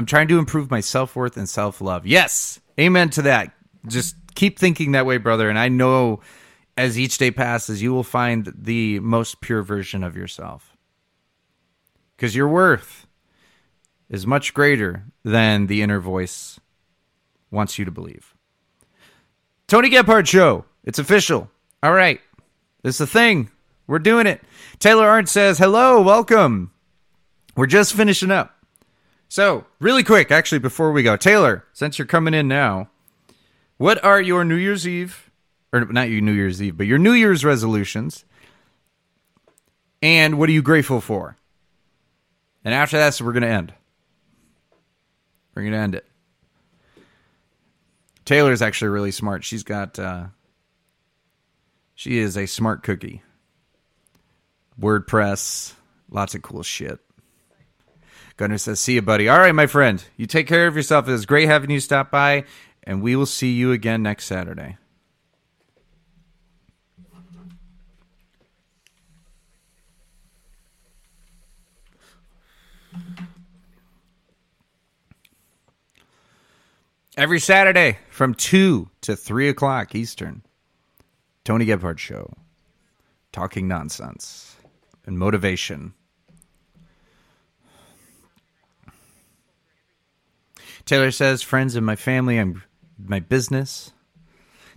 [0.00, 2.06] I'm trying to improve my self worth and self love.
[2.06, 2.58] Yes.
[2.80, 3.52] Amen to that.
[3.86, 5.50] Just keep thinking that way, brother.
[5.50, 6.20] And I know
[6.74, 10.74] as each day passes, you will find the most pure version of yourself.
[12.16, 13.06] Because your worth
[14.08, 16.58] is much greater than the inner voice
[17.50, 18.34] wants you to believe.
[19.66, 20.64] Tony Gebhard Show.
[20.82, 21.50] It's official.
[21.82, 22.22] All right.
[22.84, 23.50] It's a thing.
[23.86, 24.40] We're doing it.
[24.78, 26.72] Taylor Arndt says, hello, welcome.
[27.54, 28.56] We're just finishing up.
[29.30, 32.90] So, really quick, actually, before we go, Taylor, since you're coming in now,
[33.76, 35.30] what are your New Year's Eve,
[35.72, 38.24] or not your New Year's Eve, but your New Year's resolutions?
[40.02, 41.36] And what are you grateful for?
[42.64, 43.72] And after that, so we're going to end.
[45.54, 46.06] We're going to end it.
[48.24, 49.44] Taylor's actually really smart.
[49.44, 50.24] She's got, uh,
[51.94, 53.22] she is a smart cookie.
[54.80, 55.74] WordPress,
[56.10, 56.98] lots of cool shit.
[58.40, 59.28] Gunner says, See you, buddy.
[59.28, 60.02] All right, my friend.
[60.16, 61.06] You take care of yourself.
[61.06, 62.44] It was great having you stop by,
[62.82, 64.78] and we will see you again next Saturday.
[77.18, 80.40] Every Saturday from 2 to 3 o'clock Eastern.
[81.44, 82.32] Tony Gebhard Show.
[83.32, 84.56] Talking nonsense
[85.04, 85.92] and motivation.
[90.84, 92.62] Taylor says, friends and my family, I'm
[92.98, 93.92] my business.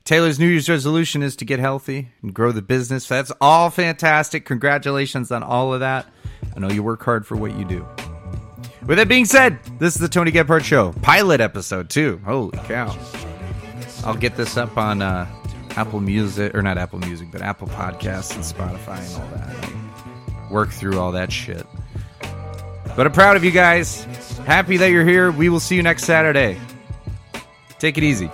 [0.05, 3.07] Taylor's New Year's resolution is to get healthy and grow the business.
[3.07, 4.45] That's all fantastic.
[4.45, 6.07] Congratulations on all of that.
[6.55, 7.87] I know you work hard for what you do.
[8.85, 12.19] With that being said, this is the Tony Gebhard Show, pilot episode too.
[12.25, 12.97] Holy cow!
[14.03, 15.25] I'll get this up on uh,
[15.77, 20.51] Apple Music, or not Apple Music, but Apple Podcasts and Spotify and all that.
[20.51, 21.65] work through all that shit.
[22.95, 24.03] But I'm proud of you guys.
[24.45, 25.31] Happy that you're here.
[25.31, 26.59] We will see you next Saturday.
[27.79, 28.29] Take it easy.